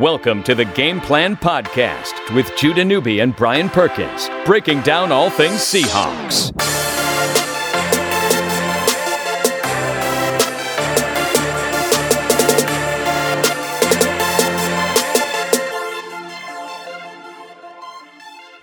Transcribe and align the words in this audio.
Welcome 0.00 0.42
to 0.42 0.54
the 0.54 0.66
Game 0.66 1.00
Plan 1.00 1.36
Podcast 1.36 2.34
with 2.34 2.54
Judah 2.54 2.84
Newby 2.84 3.20
and 3.20 3.34
Brian 3.34 3.70
Perkins, 3.70 4.28
breaking 4.44 4.82
down 4.82 5.10
all 5.10 5.30
things 5.30 5.54
Seahawks. 5.54 6.52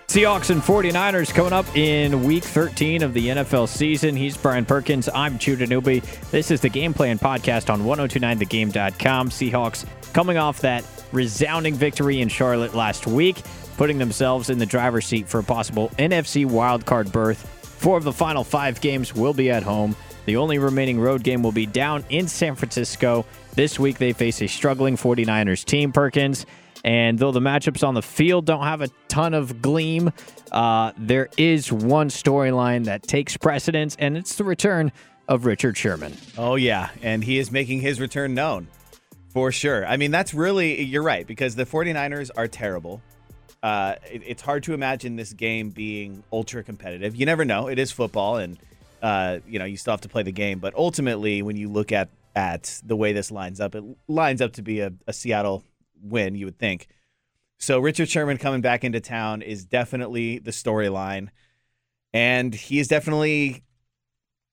Seahawks 0.06 0.50
and 0.50 0.62
49ers 0.62 1.34
coming 1.34 1.52
up 1.52 1.66
in 1.76 2.22
week 2.22 2.44
13 2.44 3.02
of 3.02 3.12
the 3.12 3.26
NFL 3.26 3.66
season. 3.68 4.14
He's 4.14 4.36
Brian 4.36 4.64
Perkins. 4.64 5.08
I'm 5.12 5.38
Judah 5.38 5.66
Newby. 5.66 5.98
This 6.30 6.52
is 6.52 6.60
the 6.60 6.68
Game 6.68 6.94
Plan 6.94 7.18
Podcast 7.18 7.72
on 7.72 7.80
1029thegame.com. 7.80 9.30
Seahawks 9.30 9.84
coming 10.12 10.38
off 10.38 10.60
that 10.60 10.84
resounding 11.12 11.74
victory 11.74 12.20
in 12.20 12.28
Charlotte 12.28 12.74
last 12.74 13.06
week, 13.06 13.42
putting 13.76 13.98
themselves 13.98 14.50
in 14.50 14.58
the 14.58 14.66
driver's 14.66 15.06
seat 15.06 15.28
for 15.28 15.40
a 15.40 15.44
possible 15.44 15.90
NFC 15.98 16.46
wildcard 16.46 17.12
berth. 17.12 17.38
Four 17.62 17.96
of 17.96 18.04
the 18.04 18.12
final 18.12 18.44
five 18.44 18.80
games 18.80 19.14
will 19.14 19.34
be 19.34 19.50
at 19.50 19.62
home. 19.62 19.96
The 20.26 20.36
only 20.36 20.58
remaining 20.58 20.98
road 20.98 21.22
game 21.22 21.42
will 21.42 21.52
be 21.52 21.66
down 21.66 22.04
in 22.08 22.28
San 22.28 22.54
Francisco. 22.54 23.26
This 23.54 23.78
week 23.78 23.98
they 23.98 24.12
face 24.12 24.40
a 24.40 24.46
struggling 24.46 24.96
49ers 24.96 25.64
team, 25.64 25.92
Perkins. 25.92 26.46
And 26.82 27.18
though 27.18 27.32
the 27.32 27.40
matchups 27.40 27.86
on 27.86 27.94
the 27.94 28.02
field 28.02 28.44
don't 28.44 28.64
have 28.64 28.82
a 28.82 28.88
ton 29.08 29.34
of 29.34 29.62
gleam, 29.62 30.12
uh, 30.52 30.92
there 30.98 31.28
is 31.36 31.72
one 31.72 32.08
storyline 32.08 32.84
that 32.84 33.02
takes 33.02 33.36
precedence, 33.36 33.96
and 33.98 34.16
it's 34.16 34.36
the 34.36 34.44
return 34.44 34.92
of 35.26 35.46
Richard 35.46 35.76
Sherman. 35.76 36.14
Oh, 36.36 36.56
yeah. 36.56 36.90
And 37.02 37.24
he 37.24 37.38
is 37.38 37.50
making 37.50 37.80
his 37.80 38.00
return 38.00 38.34
known 38.34 38.68
for 39.34 39.52
sure. 39.52 39.84
I 39.84 39.98
mean, 39.98 40.10
that's 40.10 40.32
really, 40.32 40.82
you're 40.82 41.02
right, 41.02 41.26
because 41.26 41.56
the 41.56 41.66
49ers 41.66 42.30
are 42.36 42.48
terrible. 42.48 43.02
Uh, 43.62 43.96
it, 44.10 44.22
it's 44.24 44.40
hard 44.40 44.62
to 44.62 44.72
imagine 44.72 45.16
this 45.16 45.34
game 45.34 45.68
being 45.68 46.24
ultra 46.32 46.62
competitive. 46.62 47.16
You 47.16 47.26
never 47.26 47.44
know. 47.44 47.66
It 47.66 47.78
is 47.78 47.92
football, 47.92 48.36
and, 48.38 48.58
uh, 49.02 49.40
you 49.46 49.58
know, 49.58 49.66
you 49.66 49.76
still 49.76 49.92
have 49.92 50.00
to 50.02 50.08
play 50.08 50.22
the 50.22 50.32
game. 50.32 50.60
But 50.60 50.74
ultimately, 50.74 51.42
when 51.42 51.56
you 51.56 51.68
look 51.68 51.92
at, 51.92 52.08
at 52.34 52.80
the 52.86 52.96
way 52.96 53.12
this 53.12 53.30
lines 53.30 53.60
up, 53.60 53.74
it 53.74 53.84
lines 54.08 54.40
up 54.40 54.54
to 54.54 54.62
be 54.62 54.80
a, 54.80 54.92
a 55.06 55.12
Seattle 55.12 55.64
win, 56.00 56.34
you 56.34 56.46
would 56.46 56.58
think. 56.58 56.88
So 57.58 57.80
Richard 57.80 58.08
Sherman 58.08 58.38
coming 58.38 58.60
back 58.60 58.84
into 58.84 59.00
town 59.00 59.42
is 59.42 59.64
definitely 59.64 60.38
the 60.38 60.50
storyline. 60.50 61.28
And 62.12 62.54
he 62.54 62.78
is 62.78 62.88
definitely 62.88 63.64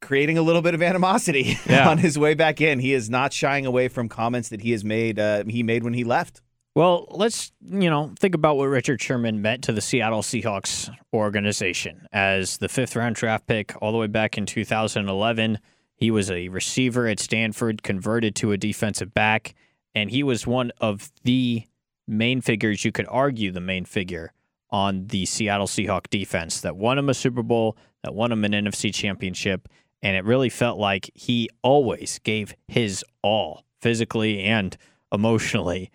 creating 0.02 0.38
a 0.38 0.42
little 0.42 0.62
bit 0.62 0.74
of 0.74 0.82
animosity 0.82 1.58
Yeah. 1.66 1.90
on 1.90 1.98
his 1.98 2.18
way 2.18 2.34
back 2.34 2.60
in. 2.62 2.80
He 2.80 2.94
is 2.94 3.10
not 3.10 3.34
shying 3.34 3.66
away 3.66 3.88
from 3.88 4.10
comments 4.10 4.50
that 4.50 4.62
he 4.62 4.72
has 4.72 4.84
made 4.84 5.20
uh, 5.20 5.44
he 5.48 5.64
made 5.64 5.84
when 5.84 5.94
he 5.94 6.04
left. 6.04 6.42
Well, 6.74 7.08
let's, 7.12 7.52
you 7.70 7.90
know, 7.90 8.14
think 8.18 8.34
about 8.34 8.56
what 8.56 8.66
Richard 8.68 9.02
Sherman 9.02 9.42
meant 9.42 9.64
to 9.66 9.74
the 9.74 9.82
Seattle 9.82 10.22
Seahawks 10.22 10.90
organization. 11.14 12.08
As 12.14 12.58
the 12.60 12.70
fifth 12.70 12.96
round 12.96 13.16
draft 13.16 13.46
pick 13.46 13.74
all 13.82 13.92
the 13.92 13.98
way 13.98 14.08
back 14.08 14.38
in 14.38 14.46
2011, 14.46 15.60
he 15.96 16.12
was 16.12 16.32
a 16.32 16.48
receiver 16.48 17.08
at 17.08 17.20
Stanford, 17.20 17.84
converted 17.84 18.36
to 18.38 18.54
a 18.54 18.58
defensive 18.58 19.14
back, 19.14 19.54
and 19.94 20.10
he 20.12 20.24
was 20.24 20.48
one 20.48 20.72
of 20.80 21.12
the 21.24 21.64
main 22.08 22.42
figures, 22.42 22.84
you 22.86 22.92
could 22.92 23.06
argue 23.10 23.52
the 23.52 23.60
main 23.62 23.86
figure 23.86 24.34
on 24.70 25.08
the 25.08 25.26
Seattle 25.26 25.68
Seahawk 25.68 26.10
defense 26.10 26.62
that 26.62 26.78
won 26.78 26.98
him 26.98 27.10
a 27.10 27.14
Super 27.14 27.44
Bowl, 27.44 27.78
that 28.04 28.16
won 28.16 28.32
him 28.32 28.44
an 28.46 28.54
NFC 28.54 28.94
championship, 28.94 29.68
and 30.04 30.16
it 30.16 30.26
really 30.26 30.50
felt 30.50 30.80
like 30.80 31.10
he 31.14 31.50
always 31.62 32.20
gave 32.24 32.54
his 32.68 33.04
all 33.22 33.64
physically 33.82 34.42
and 34.44 34.78
emotionally 35.12 35.92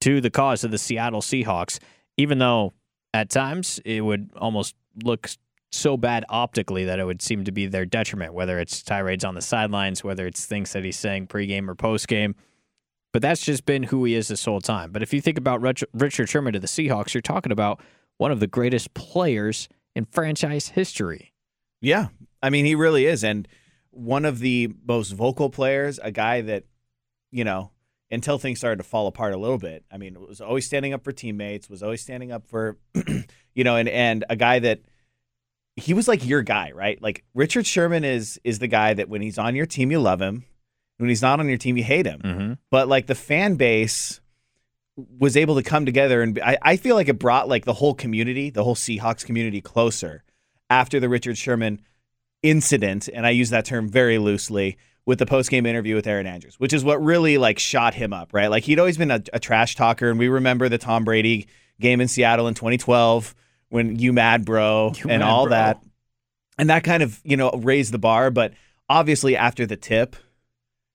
to 0.00 0.20
the 0.20 0.30
cause 0.30 0.64
of 0.64 0.70
the 0.70 0.78
Seattle 0.78 1.20
Seahawks, 1.20 1.78
even 2.16 2.38
though 2.38 2.72
at 3.12 3.28
times 3.28 3.80
it 3.84 4.02
would 4.02 4.30
almost 4.36 4.74
look 5.04 5.28
so 5.72 5.96
bad 5.96 6.24
optically 6.28 6.84
that 6.84 6.98
it 6.98 7.04
would 7.04 7.22
seem 7.22 7.44
to 7.44 7.52
be 7.52 7.66
their 7.66 7.84
detriment, 7.84 8.34
whether 8.34 8.58
it's 8.58 8.82
tirades 8.82 9.24
on 9.24 9.34
the 9.34 9.42
sidelines, 9.42 10.02
whether 10.02 10.26
it's 10.26 10.44
things 10.46 10.72
that 10.72 10.84
he's 10.84 10.98
saying 10.98 11.26
pregame 11.26 11.68
or 11.68 11.74
postgame. 11.74 12.34
But 13.12 13.22
that's 13.22 13.44
just 13.44 13.66
been 13.66 13.84
who 13.84 14.04
he 14.04 14.14
is 14.14 14.28
this 14.28 14.44
whole 14.44 14.60
time. 14.60 14.92
But 14.92 15.02
if 15.02 15.12
you 15.12 15.20
think 15.20 15.38
about 15.38 15.60
Richard 15.60 16.28
Sherman 16.28 16.52
to 16.52 16.60
the 16.60 16.66
Seahawks, 16.66 17.12
you're 17.14 17.20
talking 17.20 17.52
about 17.52 17.80
one 18.18 18.30
of 18.30 18.40
the 18.40 18.46
greatest 18.46 18.94
players 18.94 19.68
in 19.94 20.04
franchise 20.04 20.68
history. 20.68 21.32
Yeah. 21.80 22.08
I 22.42 22.50
mean, 22.50 22.64
he 22.64 22.74
really 22.74 23.06
is. 23.06 23.24
And 23.24 23.46
one 23.90 24.24
of 24.24 24.38
the 24.38 24.72
most 24.86 25.10
vocal 25.10 25.50
players, 25.50 25.98
a 26.02 26.10
guy 26.10 26.40
that, 26.42 26.64
you 27.30 27.44
know, 27.44 27.70
until 28.10 28.38
things 28.38 28.58
started 28.58 28.78
to 28.78 28.88
fall 28.88 29.06
apart 29.06 29.32
a 29.32 29.38
little 29.38 29.58
bit, 29.58 29.84
I 29.90 29.96
mean, 29.96 30.16
was 30.20 30.40
always 30.40 30.66
standing 30.66 30.92
up 30.92 31.04
for 31.04 31.12
teammates, 31.12 31.68
was 31.68 31.82
always 31.82 32.00
standing 32.00 32.32
up 32.32 32.46
for, 32.46 32.76
you 33.54 33.64
know, 33.64 33.76
and, 33.76 33.88
and 33.88 34.24
a 34.28 34.36
guy 34.36 34.58
that 34.60 34.80
he 35.76 35.94
was 35.94 36.08
like 36.08 36.26
your 36.26 36.42
guy, 36.42 36.72
right? 36.72 37.00
Like 37.00 37.24
Richard 37.34 37.66
Sherman 37.66 38.04
is 38.04 38.40
is 38.44 38.58
the 38.58 38.66
guy 38.66 38.94
that 38.94 39.08
when 39.08 39.22
he's 39.22 39.38
on 39.38 39.54
your 39.54 39.66
team, 39.66 39.90
you 39.90 40.00
love 40.00 40.20
him. 40.20 40.44
When 40.98 41.08
he's 41.08 41.22
not 41.22 41.40
on 41.40 41.48
your 41.48 41.56
team, 41.56 41.76
you 41.76 41.84
hate 41.84 42.06
him. 42.06 42.20
Mm-hmm. 42.20 42.52
But 42.70 42.88
like 42.88 43.06
the 43.06 43.14
fan 43.14 43.54
base 43.54 44.20
was 44.96 45.36
able 45.36 45.54
to 45.54 45.62
come 45.62 45.86
together 45.86 46.20
and 46.20 46.38
I, 46.40 46.58
I 46.60 46.76
feel 46.76 46.94
like 46.94 47.08
it 47.08 47.18
brought 47.18 47.48
like 47.48 47.64
the 47.64 47.72
whole 47.72 47.94
community, 47.94 48.50
the 48.50 48.64
whole 48.64 48.74
Seahawks 48.74 49.24
community 49.24 49.62
closer 49.62 50.24
after 50.68 51.00
the 51.00 51.08
Richard 51.08 51.38
Sherman 51.38 51.80
incident, 52.42 53.08
and 53.12 53.26
I 53.26 53.30
use 53.30 53.50
that 53.50 53.64
term 53.64 53.88
very 53.88 54.18
loosely, 54.18 54.76
with 55.06 55.18
the 55.18 55.26
post-game 55.26 55.66
interview 55.66 55.94
with 55.94 56.06
Erin 56.06 56.26
Andrews, 56.26 56.60
which 56.60 56.72
is 56.72 56.84
what 56.84 57.02
really 57.02 57.38
like 57.38 57.58
shot 57.58 57.94
him 57.94 58.12
up, 58.12 58.32
right? 58.32 58.48
Like 58.48 58.64
he'd 58.64 58.78
always 58.78 58.96
been 58.96 59.10
a, 59.10 59.20
a 59.32 59.40
trash 59.40 59.74
talker, 59.74 60.10
and 60.10 60.18
we 60.18 60.28
remember 60.28 60.68
the 60.68 60.78
Tom 60.78 61.04
Brady 61.04 61.48
game 61.80 62.00
in 62.00 62.08
Seattle 62.08 62.46
in 62.46 62.54
2012 62.54 63.34
when 63.70 63.98
you 63.98 64.12
mad 64.12 64.44
bro 64.44 64.92
You 64.96 65.10
and 65.10 65.20
mad, 65.20 65.28
all 65.28 65.46
bro. 65.46 65.50
that, 65.50 65.82
and 66.58 66.70
that 66.70 66.84
kind 66.84 67.02
of 67.02 67.20
you 67.24 67.36
know 67.36 67.50
raised 67.50 67.92
the 67.92 67.98
bar. 67.98 68.30
But 68.30 68.52
obviously 68.88 69.36
after 69.36 69.66
the 69.66 69.76
tip, 69.76 70.16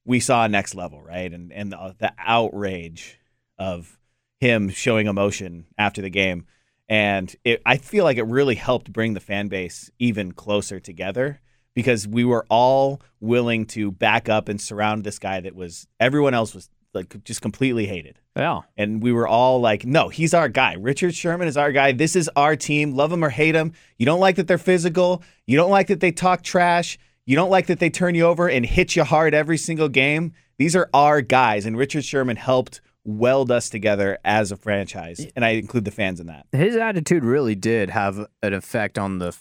we 0.06 0.20
saw 0.20 0.46
a 0.46 0.48
next 0.48 0.76
level, 0.76 1.02
right? 1.02 1.34
And 1.34 1.52
and 1.52 1.72
the, 1.72 1.96
the 1.98 2.14
outrage 2.18 3.20
of 3.58 3.98
him 4.40 4.70
showing 4.70 5.08
emotion 5.08 5.66
after 5.78 6.02
the 6.02 6.10
game. 6.10 6.46
And 6.88 7.36
it, 7.44 7.62
I 7.66 7.78
feel 7.78 8.04
like 8.04 8.18
it 8.18 8.26
really 8.28 8.56
helped 8.56 8.94
bring 8.94 9.14
the 9.14 9.20
fan 9.20 9.48
base 9.48 9.90
even 10.00 10.32
closer 10.32 10.80
together 10.80 11.42
because 11.74 12.08
we 12.08 12.24
were 12.24 12.46
all 12.50 13.02
willing 13.20 13.66
to 13.66 13.92
back 13.92 14.30
up 14.30 14.50
and 14.50 14.60
surround 14.62 15.04
this 15.04 15.20
guy 15.20 15.40
that 15.42 15.56
was 15.56 15.88
everyone 16.00 16.34
else 16.34 16.54
was 16.54 16.70
like 16.94 17.24
just 17.24 17.42
completely 17.42 17.86
hated. 17.86 18.20
Yeah. 18.36 18.62
And 18.78 19.04
we 19.04 19.12
were 19.12 19.28
all 19.28 19.60
like, 19.60 19.86
no, 19.86 20.10
he's 20.10 20.34
our 20.34 20.48
guy. 20.48 20.76
Richard 20.80 21.14
Sherman 21.14 21.48
is 21.48 21.58
our 21.58 21.72
guy. 21.72 21.92
This 21.92 22.16
is 22.16 22.30
our 22.36 22.56
team. 22.56 22.96
Love 22.96 23.12
him 23.12 23.24
or 23.24 23.30
hate 23.30 23.56
him. 23.56 23.74
You 23.98 24.06
don't 24.06 24.20
like 24.20 24.38
that 24.38 24.48
they're 24.48 24.58
physical. 24.58 25.22
You 25.46 25.58
don't 25.58 25.70
like 25.70 25.88
that 25.88 26.00
they 26.00 26.12
talk 26.12 26.42
trash. 26.42 26.98
You 27.26 27.36
don't 27.36 27.50
like 27.50 27.68
that 27.68 27.80
they 27.80 27.90
turn 27.90 28.16
you 28.16 28.26
over 28.26 28.48
and 28.50 28.66
hit 28.66 28.96
you 28.96 29.04
hard 29.04 29.34
every 29.34 29.58
single 29.58 29.90
game. 29.90 30.34
These 30.58 30.76
are 30.76 30.90
our 30.94 31.22
guys. 31.22 31.66
And 31.66 31.78
Richard 31.78 32.06
Sherman 32.06 32.38
helped 32.38 32.82
weld 33.06 33.52
us 33.52 33.70
together 33.70 34.18
as 34.26 34.52
a 34.52 34.58
franchise. 34.58 35.26
And 35.36 35.46
I 35.46 35.52
include 35.52 35.86
the 35.86 35.92
fans 35.92 36.20
in 36.20 36.28
that. 36.28 36.48
his 36.52 36.76
attitude 36.76 37.24
really 37.24 37.56
did 37.56 37.92
have 37.92 38.26
an 38.42 38.54
effect 38.54 38.98
on 38.98 39.20
the 39.20 39.36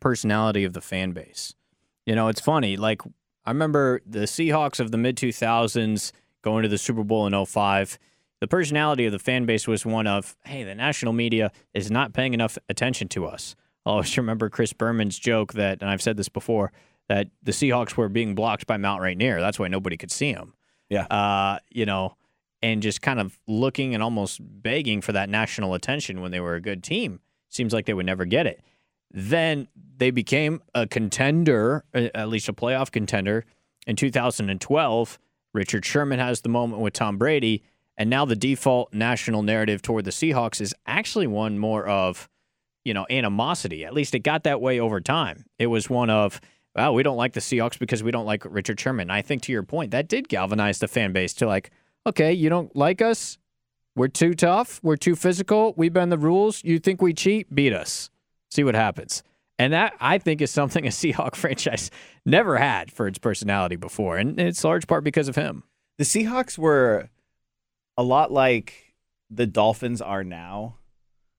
personality 0.00 0.64
of 0.64 0.72
the 0.72 0.80
fan 0.80 1.12
base. 1.12 1.54
You 2.06 2.14
know, 2.14 2.28
it's 2.28 2.40
funny. 2.40 2.76
Like 2.76 3.02
I 3.44 3.50
remember 3.50 4.00
the 4.06 4.20
Seahawks 4.20 4.80
of 4.80 4.90
the 4.90 4.98
mid 4.98 5.16
2000s 5.16 6.12
going 6.42 6.62
to 6.62 6.68
the 6.68 6.78
Super 6.78 7.04
Bowl 7.04 7.26
in 7.26 7.46
05. 7.46 7.98
The 8.40 8.46
personality 8.46 9.04
of 9.06 9.12
the 9.12 9.18
fan 9.18 9.46
base 9.46 9.66
was 9.66 9.84
one 9.84 10.06
of, 10.06 10.36
hey, 10.44 10.62
the 10.62 10.74
national 10.74 11.12
media 11.12 11.50
is 11.74 11.90
not 11.90 12.12
paying 12.12 12.34
enough 12.34 12.56
attention 12.68 13.08
to 13.08 13.26
us. 13.26 13.56
I 13.84 13.90
always 13.90 14.16
remember 14.16 14.48
Chris 14.48 14.72
Berman's 14.72 15.18
joke 15.18 15.54
that, 15.54 15.82
and 15.82 15.90
I've 15.90 16.02
said 16.02 16.16
this 16.16 16.28
before, 16.28 16.72
that 17.08 17.28
the 17.42 17.52
Seahawks 17.52 17.96
were 17.96 18.08
being 18.08 18.34
blocked 18.34 18.66
by 18.66 18.76
Mount 18.76 19.02
Rainier. 19.02 19.40
That's 19.40 19.58
why 19.58 19.68
nobody 19.68 19.96
could 19.96 20.12
see 20.12 20.32
them. 20.32 20.54
Yeah. 20.88 21.06
Uh, 21.06 21.58
you 21.70 21.86
know, 21.86 22.16
and 22.62 22.82
just 22.82 23.02
kind 23.02 23.20
of 23.20 23.38
looking 23.46 23.94
and 23.94 24.02
almost 24.02 24.40
begging 24.40 25.00
for 25.00 25.12
that 25.12 25.28
national 25.28 25.74
attention 25.74 26.20
when 26.20 26.30
they 26.30 26.40
were 26.40 26.54
a 26.54 26.60
good 26.60 26.82
team. 26.82 27.20
Seems 27.48 27.72
like 27.72 27.86
they 27.86 27.94
would 27.94 28.06
never 28.06 28.24
get 28.24 28.46
it. 28.46 28.60
Then 29.10 29.68
they 29.96 30.10
became 30.10 30.60
a 30.74 30.86
contender, 30.86 31.84
at 31.94 32.28
least 32.28 32.48
a 32.48 32.52
playoff 32.52 32.90
contender 32.90 33.44
in 33.86 33.96
2012. 33.96 35.18
Richard 35.54 35.84
Sherman 35.84 36.18
has 36.18 36.42
the 36.42 36.50
moment 36.50 36.82
with 36.82 36.92
Tom 36.92 37.16
Brady, 37.16 37.62
and 37.96 38.10
now 38.10 38.24
the 38.24 38.36
default 38.36 38.92
national 38.92 39.42
narrative 39.42 39.80
toward 39.80 40.04
the 40.04 40.10
Seahawks 40.10 40.60
is 40.60 40.74
actually 40.86 41.26
one 41.26 41.58
more 41.58 41.86
of, 41.86 42.28
you 42.84 42.92
know, 42.92 43.06
animosity. 43.08 43.84
At 43.84 43.94
least 43.94 44.14
it 44.14 44.20
got 44.20 44.44
that 44.44 44.60
way 44.60 44.78
over 44.78 45.00
time. 45.00 45.46
It 45.58 45.68
was 45.68 45.88
one 45.88 46.10
of, 46.10 46.40
well, 46.76 46.92
we 46.92 47.02
don't 47.02 47.16
like 47.16 47.32
the 47.32 47.40
Seahawks 47.40 47.78
because 47.78 48.02
we 48.02 48.10
don't 48.10 48.26
like 48.26 48.44
Richard 48.44 48.78
Sherman. 48.78 49.10
I 49.10 49.22
think 49.22 49.42
to 49.42 49.52
your 49.52 49.62
point, 49.62 49.90
that 49.92 50.06
did 50.06 50.28
galvanize 50.28 50.80
the 50.80 50.88
fan 50.88 51.12
base 51.12 51.32
to 51.34 51.46
like, 51.46 51.70
okay, 52.08 52.32
you 52.32 52.48
don't 52.48 52.74
like 52.76 53.00
us? 53.02 53.38
We're 53.96 54.08
too 54.08 54.34
tough. 54.34 54.80
We're 54.82 54.96
too 54.96 55.16
physical. 55.16 55.74
We 55.76 55.88
bend 55.88 56.12
the 56.12 56.18
rules. 56.18 56.62
You 56.62 56.78
think 56.78 57.02
we 57.02 57.12
cheat? 57.14 57.52
Beat 57.54 57.72
us. 57.72 58.10
See 58.50 58.62
what 58.64 58.74
happens. 58.74 59.22
And 59.58 59.72
that 59.72 59.94
I 60.00 60.18
think 60.18 60.40
is 60.40 60.50
something 60.50 60.84
a 60.86 60.90
Seahawk 60.90 61.34
franchise 61.34 61.90
never 62.24 62.56
had 62.58 62.92
for 62.92 63.06
its 63.08 63.18
personality 63.18 63.76
before, 63.76 64.16
and 64.16 64.38
it's 64.40 64.62
large 64.64 64.86
part 64.86 65.02
because 65.04 65.28
of 65.28 65.36
him. 65.36 65.64
The 65.98 66.04
Seahawks 66.04 66.56
were 66.56 67.08
a 67.96 68.02
lot 68.04 68.30
like 68.30 68.94
the 69.30 69.46
Dolphins 69.46 70.00
are 70.00 70.22
now, 70.22 70.76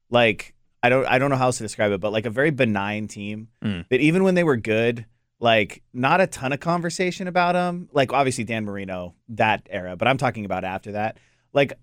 like 0.09 0.53
I 0.83 0.89
don't 0.89 1.05
I 1.05 1.17
don't 1.17 1.29
know 1.29 1.37
how 1.37 1.45
else 1.45 1.57
to 1.57 1.63
describe 1.63 1.91
it, 1.93 2.01
but 2.01 2.11
like 2.11 2.25
a 2.25 2.29
very 2.29 2.51
benign 2.51 3.07
team 3.07 3.47
Mm. 3.63 3.87
that 3.89 4.01
even 4.01 4.23
when 4.23 4.35
they 4.35 4.43
were 4.43 4.57
good, 4.57 5.05
like 5.39 5.81
not 5.93 6.21
a 6.21 6.27
ton 6.27 6.51
of 6.51 6.59
conversation 6.59 7.27
about 7.27 7.53
them. 7.53 7.89
Like 7.93 8.11
obviously 8.11 8.43
Dan 8.43 8.65
Marino 8.65 9.15
that 9.29 9.67
era, 9.69 9.95
but 9.95 10.07
I'm 10.07 10.17
talking 10.17 10.45
about 10.45 10.63
after 10.63 10.93
that. 10.93 11.17
Like 11.53 11.73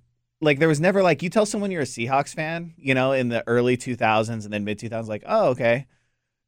like 0.40 0.58
there 0.58 0.68
was 0.68 0.80
never 0.80 1.02
like 1.02 1.22
you 1.22 1.30
tell 1.30 1.46
someone 1.46 1.70
you're 1.70 1.82
a 1.82 1.86
Seahawks 1.86 2.34
fan, 2.34 2.74
you 2.76 2.94
know, 2.94 3.12
in 3.12 3.28
the 3.30 3.42
early 3.46 3.76
2000s 3.76 4.44
and 4.44 4.52
then 4.52 4.64
mid 4.64 4.78
2000s, 4.78 5.06
like 5.06 5.24
oh 5.26 5.48
okay, 5.48 5.86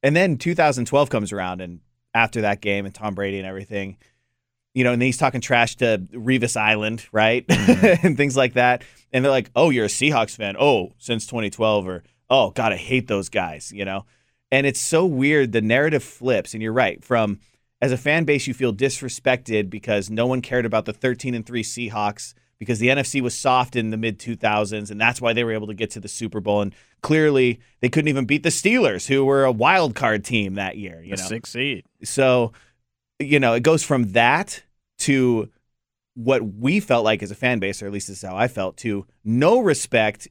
and 0.03 0.15
then 0.15 0.37
2012 0.37 1.11
comes 1.11 1.33
around 1.33 1.61
and 1.61 1.81
after 2.15 2.43
that 2.43 2.61
game 2.61 2.85
and 2.85 2.95
Tom 2.95 3.15
Brady 3.15 3.39
and 3.39 3.47
everything, 3.47 3.97
you 4.75 4.85
know, 4.85 4.93
and 4.93 5.01
then 5.01 5.07
he's 5.07 5.19
talking 5.19 5.41
trash 5.41 5.77
to 5.77 6.07
Revis 6.13 6.57
Island, 6.57 7.07
right, 7.13 7.47
mm-hmm. 7.47 8.07
and 8.07 8.17
things 8.17 8.37
like 8.37 8.55
that, 8.55 8.83
and 9.13 9.25
they're 9.25 9.33
like, 9.33 9.51
oh 9.57 9.71
you're 9.71 9.87
a 9.87 9.89
Seahawks 9.89 10.37
fan, 10.37 10.57
oh 10.59 10.93
since 10.99 11.27
2012 11.27 11.89
or 11.89 12.03
oh 12.29 12.51
god 12.51 12.73
I 12.73 12.77
hate 12.77 13.09
those 13.09 13.31
guys, 13.31 13.73
you 13.73 13.87
know, 13.87 14.05
and 14.51 14.67
it's 14.67 14.81
so 14.81 15.05
weird 15.05 15.53
the 15.53 15.61
narrative 15.61 16.03
flips, 16.03 16.55
and 16.55 16.63
you're 16.63 16.73
right 16.73 17.05
from 17.05 17.41
as 17.81 17.93
a 17.93 17.97
fan 17.97 18.25
base 18.25 18.47
you 18.47 18.55
feel 18.55 18.73
disrespected 18.73 19.71
because 19.71 20.11
no 20.11 20.27
one 20.27 20.43
cared 20.43 20.67
about 20.67 20.85
the 20.85 20.93
13 20.93 21.35
and 21.35 21.47
3 21.47 21.63
Seahawks 21.63 22.35
because 22.59 22.81
the 22.81 22.89
NFC 22.89 23.21
was 23.21 23.37
soft 23.37 23.77
in 23.77 23.91
the 23.91 23.97
mid 23.97 24.19
2000s 24.19 24.91
and 24.91 25.01
that's 25.01 25.21
why 25.21 25.33
they 25.33 25.45
were 25.45 25.53
able 25.53 25.69
to 25.69 25.75
get 25.75 25.91
to 25.93 26.01
the 26.01 26.09
Super 26.09 26.41
Bowl 26.41 26.61
and 26.61 26.75
clearly 27.03 27.61
they 27.81 27.89
couldn't 27.89 28.09
even 28.09 28.25
beat 28.25 28.43
the 28.43 28.49
Steelers 28.49 29.07
who 29.07 29.25
were 29.25 29.45
a 29.45 29.53
wild 29.53 29.95
card 29.95 30.25
team 30.25 30.55
that 30.55 30.77
year, 30.77 31.03
you 31.03 31.11
know. 31.11 31.17
six 31.17 31.51
seed. 31.51 31.85
So, 32.03 32.53
you 33.19 33.39
know, 33.39 33.55
it 33.55 33.63
goes 33.63 33.85
from 33.85 34.13
that 34.13 34.63
to 35.01 35.49
what 36.15 36.43
we 36.43 36.81
felt 36.81 37.05
like 37.05 37.23
as 37.23 37.31
a 37.31 37.37
fan 37.37 37.61
base 37.61 37.81
or 37.81 37.87
at 37.87 37.93
least 37.93 38.09
this 38.09 38.23
is 38.23 38.29
how 38.29 38.37
I 38.37 38.49
felt 38.49 38.77
to 38.79 39.07
no 39.25 39.61
respect 39.61 40.27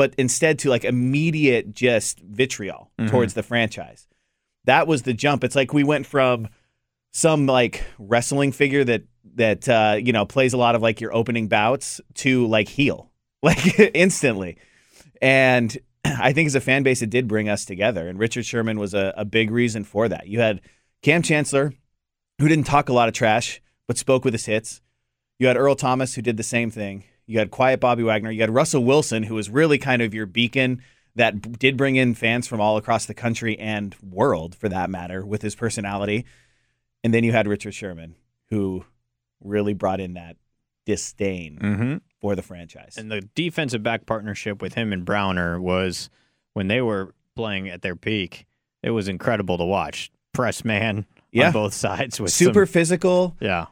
but 0.00 0.14
instead 0.16 0.58
to 0.60 0.70
like 0.70 0.84
immediate 0.84 1.74
just 1.74 2.20
vitriol 2.20 2.90
Mhm. 2.98 3.10
towards 3.10 3.34
the 3.34 3.42
franchise. 3.42 4.06
That 4.64 4.86
was 4.86 5.02
the 5.02 5.12
jump. 5.12 5.44
It's 5.44 5.54
like 5.56 5.74
we 5.74 5.84
went 5.84 6.06
from 6.06 6.48
some 7.12 7.44
like 7.46 7.84
wrestling 7.98 8.52
figure 8.52 8.82
that 8.84 9.02
that 9.34 9.68
uh, 9.68 9.96
you 10.06 10.12
know 10.12 10.24
plays 10.24 10.54
a 10.54 10.56
lot 10.56 10.74
of 10.74 10.80
like 10.80 11.02
your 11.02 11.12
opening 11.14 11.48
bouts 11.48 12.00
to 12.14 12.46
like 12.46 12.68
heel 12.68 13.10
like 13.42 13.78
instantly 13.94 14.56
and 15.20 15.76
i 16.04 16.32
think 16.32 16.46
as 16.46 16.54
a 16.54 16.60
fan 16.60 16.82
base 16.82 17.02
it 17.02 17.10
did 17.10 17.28
bring 17.28 17.48
us 17.48 17.64
together 17.64 18.08
and 18.08 18.18
richard 18.18 18.44
sherman 18.46 18.78
was 18.78 18.94
a, 18.94 19.12
a 19.16 19.24
big 19.24 19.50
reason 19.50 19.84
for 19.84 20.08
that 20.08 20.26
you 20.28 20.40
had 20.40 20.60
cam 21.02 21.20
chancellor 21.22 21.72
who 22.38 22.48
didn't 22.48 22.66
talk 22.66 22.88
a 22.88 22.92
lot 22.92 23.08
of 23.08 23.14
trash 23.14 23.60
but 23.86 23.98
spoke 23.98 24.24
with 24.24 24.34
his 24.34 24.46
hits 24.46 24.80
you 25.38 25.46
had 25.46 25.56
earl 25.56 25.74
thomas 25.76 26.14
who 26.14 26.22
did 26.22 26.36
the 26.36 26.42
same 26.56 26.70
thing 26.70 27.04
you 27.30 27.38
had 27.38 27.50
quiet 27.50 27.78
bobby 27.80 28.02
wagner 28.02 28.30
you 28.30 28.40
had 28.40 28.50
russell 28.52 28.82
wilson 28.84 29.22
who 29.22 29.34
was 29.34 29.48
really 29.48 29.78
kind 29.78 30.02
of 30.02 30.12
your 30.12 30.26
beacon 30.26 30.82
that 31.14 31.58
did 31.58 31.76
bring 31.76 31.96
in 31.96 32.14
fans 32.14 32.46
from 32.46 32.60
all 32.60 32.76
across 32.76 33.06
the 33.06 33.14
country 33.14 33.58
and 33.58 33.94
world 34.02 34.54
for 34.54 34.68
that 34.68 34.88
matter 34.90 35.24
with 35.24 35.42
his 35.42 35.54
personality 35.54 36.24
and 37.02 37.14
then 37.14 37.24
you 37.24 37.32
had 37.32 37.48
Richard 37.48 37.72
Sherman, 37.72 38.14
who 38.50 38.84
really 39.42 39.72
brought 39.72 40.00
in 40.00 40.12
that 40.14 40.36
disdain 40.84 41.58
Mm-hmm. 41.60 41.96
for 42.20 42.34
the 42.36 42.42
franchise. 42.42 42.96
And 42.98 43.10
the 43.10 43.22
defensive 43.34 43.82
back 43.82 44.04
partnership 44.06 44.60
with 44.60 44.74
him 44.74 44.92
and 44.92 45.04
Browner 45.04 45.60
was 45.60 46.10
when 46.52 46.68
they 46.68 46.80
were 46.82 47.14
playing 47.36 47.68
at 47.70 47.80
their 47.82 47.96
peak. 47.96 48.46
It 48.82 48.90
was 48.90 49.08
incredible 49.08 49.56
to 49.58 49.64
watch. 49.64 50.10
Press 50.32 50.64
man 50.64 51.06
Yeah. 51.32 51.46
on 51.48 51.52
both 51.52 51.72
sides 51.74 52.20
with 52.20 52.32
Super 52.32 52.66
some- 52.66 52.72
physical, 52.72 53.36
yeah, 53.40 53.66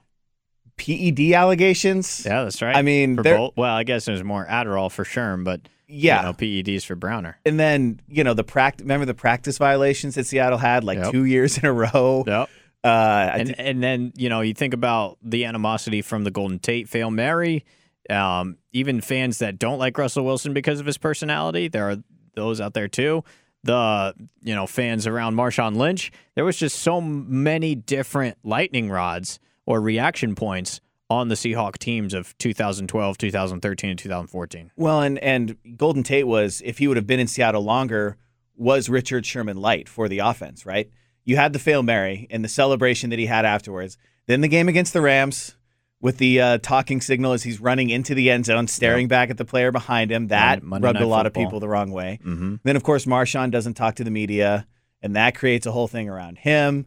PED 0.78 1.32
allegations. 1.34 2.22
yeah, 2.24 2.44
that's 2.44 2.62
right. 2.62 2.74
I 2.76 2.82
mean, 2.82 3.16
for 3.16 3.22
both. 3.22 3.52
Well, 3.56 3.74
I 3.74 3.82
guess 3.84 4.04
there's 4.06 4.24
more 4.24 4.46
Adderall 4.46 4.90
for 4.90 5.04
Sherm, 5.04 5.44
but 5.44 5.60
Yeah. 5.88 6.20
you 6.20 6.26
know, 6.26 6.32
PEDs 6.34 6.84
for 6.84 6.94
Browner. 6.94 7.38
And 7.44 7.58
then, 7.60 8.00
you 8.08 8.24
know, 8.24 8.34
the 8.34 8.44
practice, 8.44 8.84
remember 8.84 9.04
the 9.06 9.14
practice 9.14 9.58
violations 9.58 10.14
that 10.14 10.26
Seattle 10.26 10.58
had 10.58 10.84
like 10.84 10.98
Yep. 10.98 11.12
two 11.12 11.24
years 11.24 11.58
in 11.58 11.64
a 11.66 11.72
row? 11.72 12.24
Yep. 12.26 12.48
Uh, 12.84 13.30
and 13.34 13.48
thi- 13.48 13.54
and 13.58 13.82
then 13.82 14.12
you 14.16 14.28
know 14.28 14.40
you 14.40 14.54
think 14.54 14.72
about 14.72 15.18
the 15.20 15.44
animosity 15.44 16.00
from 16.00 16.22
the 16.22 16.30
Golden 16.30 16.60
Tate 16.60 16.88
fail 16.88 17.10
Mary, 17.10 17.64
um, 18.08 18.56
even 18.72 19.00
fans 19.00 19.38
that 19.38 19.58
don't 19.58 19.78
like 19.80 19.98
Russell 19.98 20.24
Wilson 20.24 20.54
because 20.54 20.78
of 20.78 20.86
his 20.86 20.96
personality. 20.96 21.66
There 21.66 21.90
are 21.90 21.96
those 22.36 22.60
out 22.60 22.74
there 22.74 22.86
too. 22.86 23.24
The 23.64 24.14
you 24.44 24.54
know 24.54 24.68
fans 24.68 25.08
around 25.08 25.34
Marshawn 25.34 25.74
Lynch. 25.76 26.12
There 26.36 26.44
was 26.44 26.56
just 26.56 26.78
so 26.78 27.00
many 27.00 27.74
different 27.74 28.38
lightning 28.44 28.88
rods 28.90 29.40
or 29.68 29.82
reaction 29.82 30.34
points 30.34 30.80
on 31.10 31.28
the 31.28 31.34
Seahawk 31.34 31.76
teams 31.76 32.14
of 32.14 32.36
2012, 32.38 33.18
2013, 33.18 33.90
and 33.90 33.98
2014. 33.98 34.70
well, 34.76 35.02
and, 35.02 35.18
and 35.18 35.56
Golden 35.76 36.02
Tate 36.02 36.26
was, 36.26 36.62
if 36.64 36.78
he 36.78 36.88
would 36.88 36.96
have 36.96 37.06
been 37.06 37.20
in 37.20 37.26
Seattle 37.26 37.62
longer, 37.62 38.16
was 38.56 38.88
Richard 38.88 39.26
Sherman 39.26 39.58
light 39.58 39.86
for 39.86 40.08
the 40.08 40.20
offense, 40.20 40.64
right? 40.64 40.90
You 41.26 41.36
had 41.36 41.52
the 41.52 41.58
fail 41.58 41.82
Mary 41.82 42.26
and 42.30 42.42
the 42.42 42.48
celebration 42.48 43.10
that 43.10 43.18
he 43.18 43.26
had 43.26 43.44
afterwards. 43.44 43.98
Then 44.26 44.40
the 44.40 44.48
game 44.48 44.68
against 44.68 44.94
the 44.94 45.02
Rams 45.02 45.54
with 46.00 46.16
the 46.16 46.40
uh, 46.40 46.58
talking 46.62 47.02
signal 47.02 47.32
as 47.32 47.42
he's 47.42 47.60
running 47.60 47.90
into 47.90 48.14
the 48.14 48.30
end 48.30 48.46
zone, 48.46 48.68
staring 48.68 49.06
back 49.06 49.28
at 49.28 49.36
the 49.36 49.44
player 49.44 49.70
behind 49.70 50.10
him. 50.10 50.28
That 50.28 50.62
Monday- 50.62 50.86
rubbed 50.86 51.02
a 51.02 51.06
lot 51.06 51.26
of 51.26 51.34
people 51.34 51.60
the 51.60 51.68
wrong 51.68 51.90
way. 51.90 52.20
Mm-hmm. 52.24 52.56
Then, 52.64 52.76
of 52.76 52.82
course, 52.82 53.04
Marshawn 53.04 53.50
doesn't 53.50 53.74
talk 53.74 53.96
to 53.96 54.04
the 54.04 54.10
media, 54.10 54.66
and 55.02 55.14
that 55.14 55.34
creates 55.34 55.66
a 55.66 55.72
whole 55.72 55.88
thing 55.88 56.08
around 56.08 56.38
him. 56.38 56.86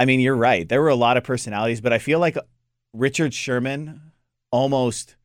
I 0.00 0.06
mean, 0.06 0.18
you're 0.18 0.34
right. 0.34 0.66
There 0.66 0.80
were 0.80 0.88
a 0.88 0.94
lot 0.94 1.18
of 1.18 1.24
personalities, 1.24 1.82
but 1.82 1.92
I 1.92 1.98
feel 1.98 2.18
like 2.18 2.38
Richard 2.94 3.34
Sherman 3.34 4.00
almost 4.50 5.16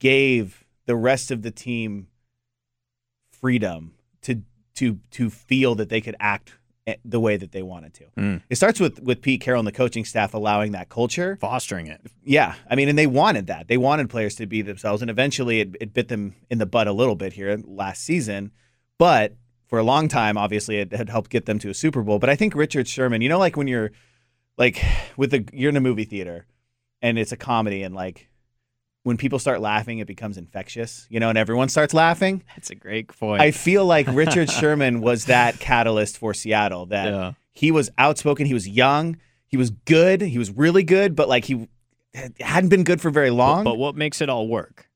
gave 0.00 0.64
the 0.86 0.96
rest 0.96 1.30
of 1.30 1.42
the 1.42 1.52
team 1.52 2.08
freedom 3.30 3.94
to 4.22 4.42
to 4.74 4.98
to 5.12 5.30
feel 5.30 5.76
that 5.76 5.90
they 5.90 6.00
could 6.00 6.16
act 6.18 6.54
the 7.04 7.20
way 7.20 7.36
that 7.36 7.52
they 7.52 7.62
wanted 7.62 7.94
to. 7.94 8.04
Mm. 8.16 8.42
It 8.50 8.56
starts 8.56 8.80
with 8.80 9.00
with 9.00 9.22
Pete 9.22 9.40
Carroll 9.40 9.60
and 9.60 9.66
the 9.66 9.72
coaching 9.72 10.04
staff 10.04 10.34
allowing 10.34 10.72
that 10.72 10.88
culture. 10.88 11.38
Fostering 11.40 11.86
it. 11.86 12.00
Yeah, 12.24 12.56
I 12.68 12.74
mean, 12.74 12.88
and 12.88 12.98
they 12.98 13.06
wanted 13.06 13.46
that. 13.46 13.68
They 13.68 13.76
wanted 13.76 14.10
players 14.10 14.34
to 14.36 14.46
be 14.46 14.60
themselves, 14.60 15.02
and 15.02 15.10
eventually 15.10 15.60
it, 15.60 15.76
it 15.80 15.94
bit 15.94 16.08
them 16.08 16.34
in 16.50 16.58
the 16.58 16.66
butt 16.66 16.88
a 16.88 16.92
little 16.92 17.14
bit 17.14 17.34
here 17.34 17.60
last 17.64 18.02
season. 18.02 18.50
But 18.98 19.36
for 19.68 19.78
a 19.78 19.84
long 19.84 20.08
time, 20.08 20.36
obviously, 20.36 20.78
it 20.78 20.92
had 20.92 21.10
helped 21.10 21.30
get 21.30 21.46
them 21.46 21.60
to 21.60 21.70
a 21.70 21.74
Super 21.74 22.02
Bowl. 22.02 22.18
But 22.18 22.28
I 22.28 22.34
think 22.34 22.56
Richard 22.56 22.88
Sherman, 22.88 23.20
you 23.20 23.28
know, 23.28 23.38
like 23.38 23.56
when 23.56 23.68
you're 23.68 23.92
like 24.58 24.82
with 25.16 25.30
the 25.30 25.48
you're 25.52 25.70
in 25.70 25.76
a 25.76 25.80
movie 25.80 26.04
theater 26.04 26.46
and 27.02 27.18
it's 27.18 27.32
a 27.32 27.36
comedy, 27.36 27.82
and 27.82 27.94
like 27.94 28.28
when 29.02 29.16
people 29.16 29.38
start 29.38 29.60
laughing, 29.60 29.98
it 29.98 30.06
becomes 30.06 30.36
infectious, 30.36 31.06
you 31.10 31.20
know, 31.20 31.28
and 31.28 31.38
everyone 31.38 31.68
starts 31.68 31.94
laughing. 31.94 32.42
That's 32.56 32.70
a 32.70 32.74
great 32.74 33.08
point. 33.08 33.40
I 33.40 33.50
feel 33.50 33.84
like 33.84 34.06
Richard 34.08 34.50
Sherman 34.58 35.00
was 35.00 35.26
that 35.26 35.58
catalyst 35.60 36.18
for 36.18 36.34
Seattle. 36.34 36.86
That 36.86 37.06
yeah. 37.06 37.32
he 37.52 37.70
was 37.70 37.90
outspoken. 37.98 38.46
He 38.46 38.54
was 38.54 38.68
young. 38.68 39.18
He 39.46 39.56
was 39.56 39.70
good. 39.70 40.20
He 40.20 40.38
was 40.38 40.50
really 40.50 40.82
good, 40.82 41.14
but 41.14 41.28
like 41.28 41.44
he 41.44 41.68
hadn't 42.40 42.70
been 42.70 42.84
good 42.84 43.00
for 43.00 43.10
very 43.10 43.30
long. 43.30 43.62
But, 43.62 43.72
but 43.72 43.78
what 43.78 43.94
makes 43.94 44.20
it 44.20 44.28
all 44.28 44.48
work? 44.48 44.88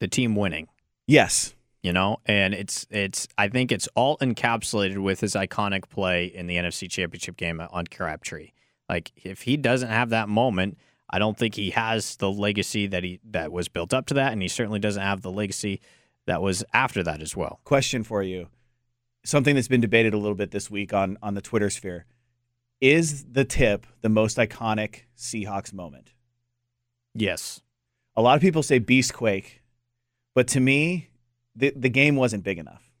The 0.00 0.08
team 0.08 0.36
winning. 0.36 0.68
yes, 1.06 1.54
you 1.82 1.92
know 1.92 2.18
and 2.26 2.54
it's 2.54 2.86
it's 2.90 3.28
i 3.36 3.48
think 3.48 3.70
it's 3.72 3.88
all 3.94 4.18
encapsulated 4.18 4.98
with 4.98 5.20
his 5.20 5.34
iconic 5.34 5.88
play 5.88 6.26
in 6.26 6.46
the 6.46 6.56
nfc 6.56 6.90
championship 6.90 7.36
game 7.36 7.60
on 7.70 7.86
crabtree 7.86 8.50
like 8.88 9.12
if 9.16 9.42
he 9.42 9.56
doesn't 9.56 9.90
have 9.90 10.10
that 10.10 10.28
moment 10.28 10.78
i 11.10 11.18
don't 11.18 11.36
think 11.38 11.54
he 11.54 11.70
has 11.70 12.16
the 12.16 12.30
legacy 12.30 12.86
that 12.86 13.04
he 13.04 13.20
that 13.24 13.52
was 13.52 13.68
built 13.68 13.92
up 13.94 14.06
to 14.06 14.14
that 14.14 14.32
and 14.32 14.42
he 14.42 14.48
certainly 14.48 14.78
doesn't 14.78 15.02
have 15.02 15.22
the 15.22 15.30
legacy 15.30 15.80
that 16.26 16.42
was 16.42 16.62
after 16.74 17.02
that 17.02 17.22
as 17.22 17.34
well 17.34 17.60
question 17.64 18.04
for 18.04 18.22
you. 18.22 18.48
Something 19.24 19.56
that's 19.56 19.68
been 19.68 19.80
debated 19.80 20.14
a 20.14 20.18
little 20.18 20.36
bit 20.36 20.52
this 20.52 20.70
week 20.70 20.92
on 20.94 21.18
on 21.22 21.34
the 21.34 21.40
Twitter 21.40 21.70
sphere. 21.70 22.04
Is 22.80 23.24
the 23.24 23.44
tip 23.44 23.86
the 24.02 24.08
most 24.08 24.36
iconic 24.36 25.04
Seahawks 25.16 25.72
moment? 25.72 26.12
yes 27.14 27.62
A 28.16 28.22
lot 28.22 28.36
of 28.36 28.42
people 28.42 28.62
say 28.62 28.78
Beastquake, 28.78 29.60
but 30.34 30.46
to 30.48 30.60
me, 30.60 31.08
the 31.56 31.72
the 31.74 31.88
game 31.88 32.14
wasn't 32.16 32.44
big 32.44 32.58
enough. 32.58 32.92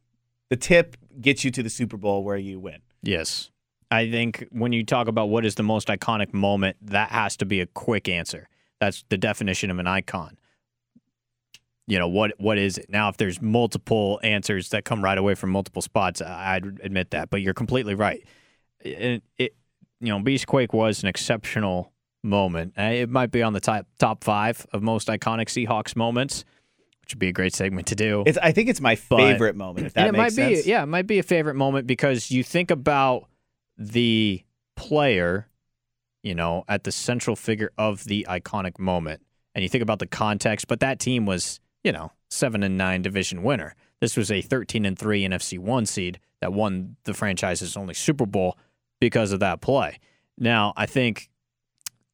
The 0.50 0.56
tip 0.56 0.96
gets 1.20 1.44
you 1.44 1.50
to 1.52 1.62
the 1.62 1.70
Super 1.70 1.96
Bowl 1.98 2.24
where 2.24 2.36
you 2.38 2.58
win. 2.58 2.80
yes 3.02 3.50
i 3.90 4.10
think 4.10 4.46
when 4.50 4.72
you 4.72 4.84
talk 4.84 5.08
about 5.08 5.28
what 5.28 5.44
is 5.44 5.54
the 5.56 5.62
most 5.62 5.88
iconic 5.88 6.32
moment 6.34 6.76
that 6.82 7.10
has 7.10 7.36
to 7.38 7.44
be 7.46 7.60
a 7.60 7.66
quick 7.66 8.08
answer. 8.08 8.48
That's 8.80 9.04
the 9.08 9.18
definition 9.18 9.70
of 9.72 9.78
an 9.80 9.86
icon. 9.88 10.38
You 11.86 11.98
know 11.98 12.08
what 12.08 12.32
what 12.38 12.58
is 12.58 12.76
it? 12.78 12.90
Now 12.90 13.08
if 13.08 13.16
there's 13.16 13.40
multiple 13.40 14.20
answers 14.22 14.68
that 14.70 14.84
come 14.84 15.02
right 15.02 15.16
away 15.16 15.34
from 15.34 15.50
multiple 15.50 15.80
spots 15.82 16.20
i'd 16.20 16.64
admit 16.82 17.10
that 17.12 17.30
but 17.30 17.40
you're 17.40 17.54
completely 17.54 17.94
right. 17.94 18.22
It, 18.80 19.22
it 19.38 19.56
you 20.00 20.08
know 20.12 20.18
beastquake 20.20 20.72
was 20.72 21.02
an 21.02 21.08
exceptional 21.08 21.92
moment. 22.22 22.74
Uh, 22.78 22.82
it 22.82 23.08
might 23.08 23.30
be 23.30 23.42
on 23.42 23.52
the 23.54 23.60
top 23.60 23.86
top 23.98 24.22
five 24.22 24.66
of 24.72 24.82
most 24.82 25.08
iconic 25.08 25.46
seahawks 25.48 25.96
moments 25.96 26.44
which 27.02 27.14
would 27.14 27.20
be 27.20 27.28
a 27.28 27.32
great 27.32 27.54
segment 27.54 27.86
to 27.86 27.94
do. 27.94 28.22
It's 28.26 28.36
I 28.36 28.52
think 28.52 28.68
it's 28.68 28.82
my 28.82 28.98
But- 29.08 29.16
favorite 29.16 29.56
moment. 29.56 29.86
If 29.86 29.94
that 29.94 30.08
it 30.08 30.12
makes 30.12 30.18
might 30.18 30.32
sense. 30.34 30.64
be 30.64 30.70
yeah, 30.70 30.82
it 30.82 30.86
might 30.86 31.06
be 31.06 31.18
a 31.18 31.22
favorite 31.22 31.54
moment 31.54 31.86
because 31.86 32.30
you 32.30 32.44
think 32.44 32.70
about 32.70 33.28
the 33.78 34.42
player, 34.76 35.48
you 36.22 36.34
know, 36.34 36.64
at 36.68 36.84
the 36.84 36.92
central 36.92 37.36
figure 37.36 37.70
of 37.78 38.04
the 38.04 38.26
iconic 38.28 38.78
moment, 38.78 39.22
and 39.54 39.62
you 39.62 39.68
think 39.68 39.82
about 39.82 40.00
the 40.00 40.06
context. 40.06 40.68
But 40.68 40.80
that 40.80 40.98
team 40.98 41.24
was, 41.24 41.60
you 41.82 41.92
know, 41.92 42.12
seven 42.28 42.62
and 42.62 42.76
nine 42.76 43.02
division 43.02 43.42
winner. 43.42 43.74
This 44.00 44.16
was 44.16 44.30
a 44.30 44.42
13 44.42 44.84
and 44.84 44.98
three 44.98 45.22
NFC 45.22 45.58
one 45.58 45.86
seed 45.86 46.20
that 46.40 46.52
won 46.52 46.96
the 47.04 47.14
franchise's 47.14 47.76
only 47.76 47.94
Super 47.94 48.26
Bowl 48.26 48.56
because 49.00 49.32
of 49.32 49.40
that 49.40 49.60
play. 49.60 49.98
Now, 50.36 50.72
I 50.76 50.86
think 50.86 51.30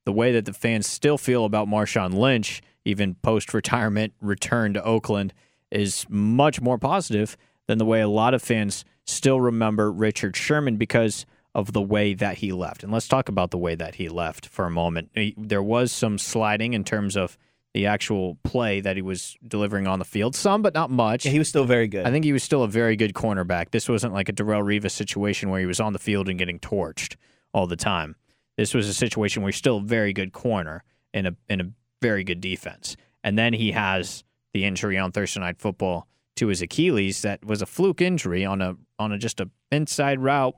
the 0.05 0.13
way 0.13 0.33
that 0.33 0.45
the 0.45 0.53
fans 0.53 0.87
still 0.87 1.19
feel 1.19 1.45
about 1.45 1.69
Marshawn 1.69 2.15
Lynch, 2.15 2.63
even 2.85 3.15
post 3.17 3.53
retirement 3.53 4.15
return 4.21 4.75
to 4.75 4.85
Oakland, 4.85 5.33
is 5.71 6.07
much 6.09 6.61
more 6.61 6.79
positive 6.79 7.37
than 7.67 7.79
the 7.79 7.85
way 7.85 8.01
a 8.01 8.09
lot 8.09 8.35
of 8.35 8.43
fans 8.43 8.85
still 9.07 9.41
remember 9.41 9.91
Richard 9.91 10.37
Sherman 10.37 10.77
because 10.77 11.27
of 11.55 11.73
the 11.73 11.83
way 11.83 12.15
that 12.15 12.39
he 12.39 12.53
left. 12.53 12.83
And 12.83 12.93
let's 12.93 13.07
talk 13.07 13.29
about 13.29 13.51
the 13.51 13.59
way 13.59 13.75
that 13.75 13.97
he 13.97 14.09
left 14.09 14.47
for 14.47 14.65
a 14.65 14.71
moment. 14.71 15.11
There 15.37 15.63
was 15.63 15.93
some 15.93 16.19
sliding 16.19 16.75
in 16.75 16.85
terms 16.85 17.17
of 17.17 17.39
the 17.75 17.87
actual 17.87 18.39
play 18.45 18.81
that 18.81 18.97
he 18.97 19.03
was 19.03 19.37
delivering 19.47 19.87
on 19.87 19.99
the 19.99 20.05
field. 20.05 20.35
Some, 20.35 20.63
but 20.63 20.75
not 20.75 20.91
much. 20.91 21.25
Yeah, 21.25 21.33
he 21.33 21.39
was 21.39 21.49
still 21.49 21.65
very 21.65 21.89
good. 21.89 22.07
I 22.07 22.11
think 22.11 22.25
he 22.25 22.33
was 22.33 22.43
still 22.43 22.63
a 22.63 22.69
very 22.69 22.97
good 22.97 23.15
cornerback. 23.15 23.71
This 23.71 23.89
wasn't 23.89 24.15
like 24.15 24.29
a 24.29 24.33
Darrelle 24.33 24.63
Revis 24.63 24.93
situation 24.93 25.51
where 25.51 25.61
he 25.61 25.67
was 25.67 25.81
on 25.81 25.93
the 25.93 25.99
field 25.99 26.29
and 26.29 26.39
getting 26.39 26.59
torched 26.61 27.17
all 27.53 27.67
the 27.67 27.77
time. 27.77 28.17
This 28.57 28.75
was 28.75 28.89
a 28.89 28.95
situation 28.95 29.43
where 29.43 29.51
he's 29.51 29.57
still 29.57 29.79
a 29.79 29.83
very 29.83 30.13
good 30.13 30.33
corner 30.33 30.85
in 31.13 31.27
a 31.27 31.37
in 31.49 31.61
a 31.61 31.71
very 32.01 32.23
good 32.23 32.41
defense. 32.41 32.97
And 33.25 33.37
then 33.37 33.53
he 33.53 33.73
has 33.73 34.23
the 34.53 34.65
injury 34.65 34.97
on 34.97 35.11
Thursday 35.11 35.41
night 35.41 35.59
football 35.59 36.07
to 36.37 36.49
his 36.49 36.63
Achilles 36.63 37.23
that 37.23 37.45
was 37.45 37.63
a 37.63 37.67
fluke 37.67 38.01
injury 38.01 38.45
on 38.45 38.61
a 38.61 38.77
on 38.99 39.11
a 39.11 39.19
just 39.19 39.41
a 39.41 39.51
inside 39.73 40.21
route 40.21 40.55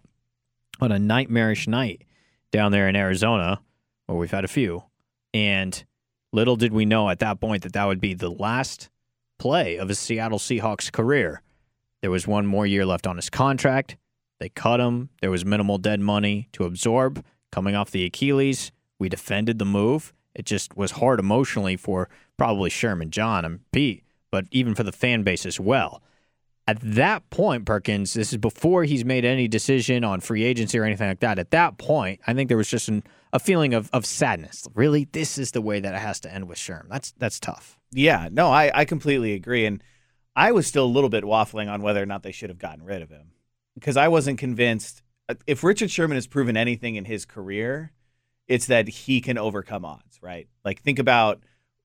on 0.80 0.92
a 0.92 0.98
nightmarish 0.98 1.66
night 1.66 2.02
down 2.50 2.72
there 2.72 2.88
in 2.88 2.96
Arizona, 2.96 3.60
where 4.06 4.18
we've 4.18 4.30
had 4.30 4.44
a 4.44 4.48
few. 4.48 4.84
And 5.34 5.84
Little 6.32 6.56
did 6.56 6.72
we 6.72 6.84
know 6.84 7.08
at 7.08 7.20
that 7.20 7.40
point 7.40 7.62
that 7.62 7.72
that 7.72 7.86
would 7.86 8.00
be 8.00 8.14
the 8.14 8.30
last 8.30 8.90
play 9.38 9.76
of 9.76 9.88
his 9.88 9.98
Seattle 9.98 10.38
Seahawks 10.38 10.92
career. 10.92 11.42
There 12.02 12.10
was 12.10 12.26
one 12.26 12.46
more 12.46 12.66
year 12.66 12.84
left 12.84 13.06
on 13.06 13.16
his 13.16 13.30
contract. 13.30 13.96
They 14.38 14.48
cut 14.50 14.80
him. 14.80 15.10
There 15.20 15.30
was 15.30 15.44
minimal 15.44 15.78
dead 15.78 16.00
money 16.00 16.48
to 16.52 16.64
absorb 16.64 17.24
coming 17.50 17.74
off 17.74 17.90
the 17.90 18.04
Achilles. 18.04 18.70
We 18.98 19.08
defended 19.08 19.58
the 19.58 19.64
move. 19.64 20.12
It 20.34 20.44
just 20.44 20.76
was 20.76 20.92
hard 20.92 21.18
emotionally 21.20 21.76
for 21.76 22.08
probably 22.36 22.68
Sherman, 22.68 23.10
John, 23.10 23.44
and 23.44 23.60
Pete, 23.72 24.04
but 24.30 24.44
even 24.50 24.74
for 24.74 24.82
the 24.82 24.92
fan 24.92 25.22
base 25.22 25.46
as 25.46 25.58
well. 25.58 26.02
At 26.68 26.80
that 26.80 27.30
point, 27.30 27.64
Perkins, 27.64 28.14
this 28.14 28.32
is 28.32 28.38
before 28.38 28.82
he's 28.82 29.04
made 29.04 29.24
any 29.24 29.46
decision 29.46 30.02
on 30.02 30.20
free 30.20 30.42
agency 30.42 30.78
or 30.78 30.84
anything 30.84 31.08
like 31.08 31.20
that. 31.20 31.38
At 31.38 31.52
that 31.52 31.78
point, 31.78 32.20
I 32.26 32.34
think 32.34 32.48
there 32.48 32.56
was 32.56 32.68
just 32.68 32.88
an, 32.88 33.04
a 33.32 33.38
feeling 33.38 33.72
of, 33.72 33.88
of 33.92 34.04
sadness. 34.04 34.66
Really, 34.74 35.04
this 35.12 35.38
is 35.38 35.52
the 35.52 35.62
way 35.62 35.78
that 35.78 35.94
it 35.94 36.00
has 36.00 36.18
to 36.20 36.34
end 36.34 36.48
with 36.48 36.58
Sherm. 36.58 36.88
That's 36.88 37.12
that's 37.18 37.38
tough. 37.38 37.78
Yeah, 37.92 38.28
no, 38.32 38.48
I, 38.48 38.72
I 38.74 38.84
completely 38.84 39.34
agree. 39.34 39.64
And 39.64 39.80
I 40.34 40.50
was 40.50 40.66
still 40.66 40.84
a 40.84 40.86
little 40.86 41.08
bit 41.08 41.22
waffling 41.22 41.70
on 41.70 41.82
whether 41.82 42.02
or 42.02 42.06
not 42.06 42.24
they 42.24 42.32
should 42.32 42.50
have 42.50 42.58
gotten 42.58 42.84
rid 42.84 43.00
of 43.00 43.10
him 43.10 43.30
because 43.74 43.96
I 43.96 44.08
wasn't 44.08 44.38
convinced. 44.38 45.02
Uh, 45.28 45.34
if 45.46 45.62
Richard 45.62 45.90
Sherman 45.90 46.16
has 46.16 46.26
proven 46.26 46.56
anything 46.56 46.96
in 46.96 47.04
his 47.04 47.24
career, 47.24 47.92
it's 48.48 48.66
that 48.66 48.88
he 48.88 49.20
can 49.20 49.38
overcome 49.38 49.84
odds, 49.84 50.18
right? 50.20 50.48
Like, 50.64 50.82
think 50.82 50.98
about, 50.98 51.44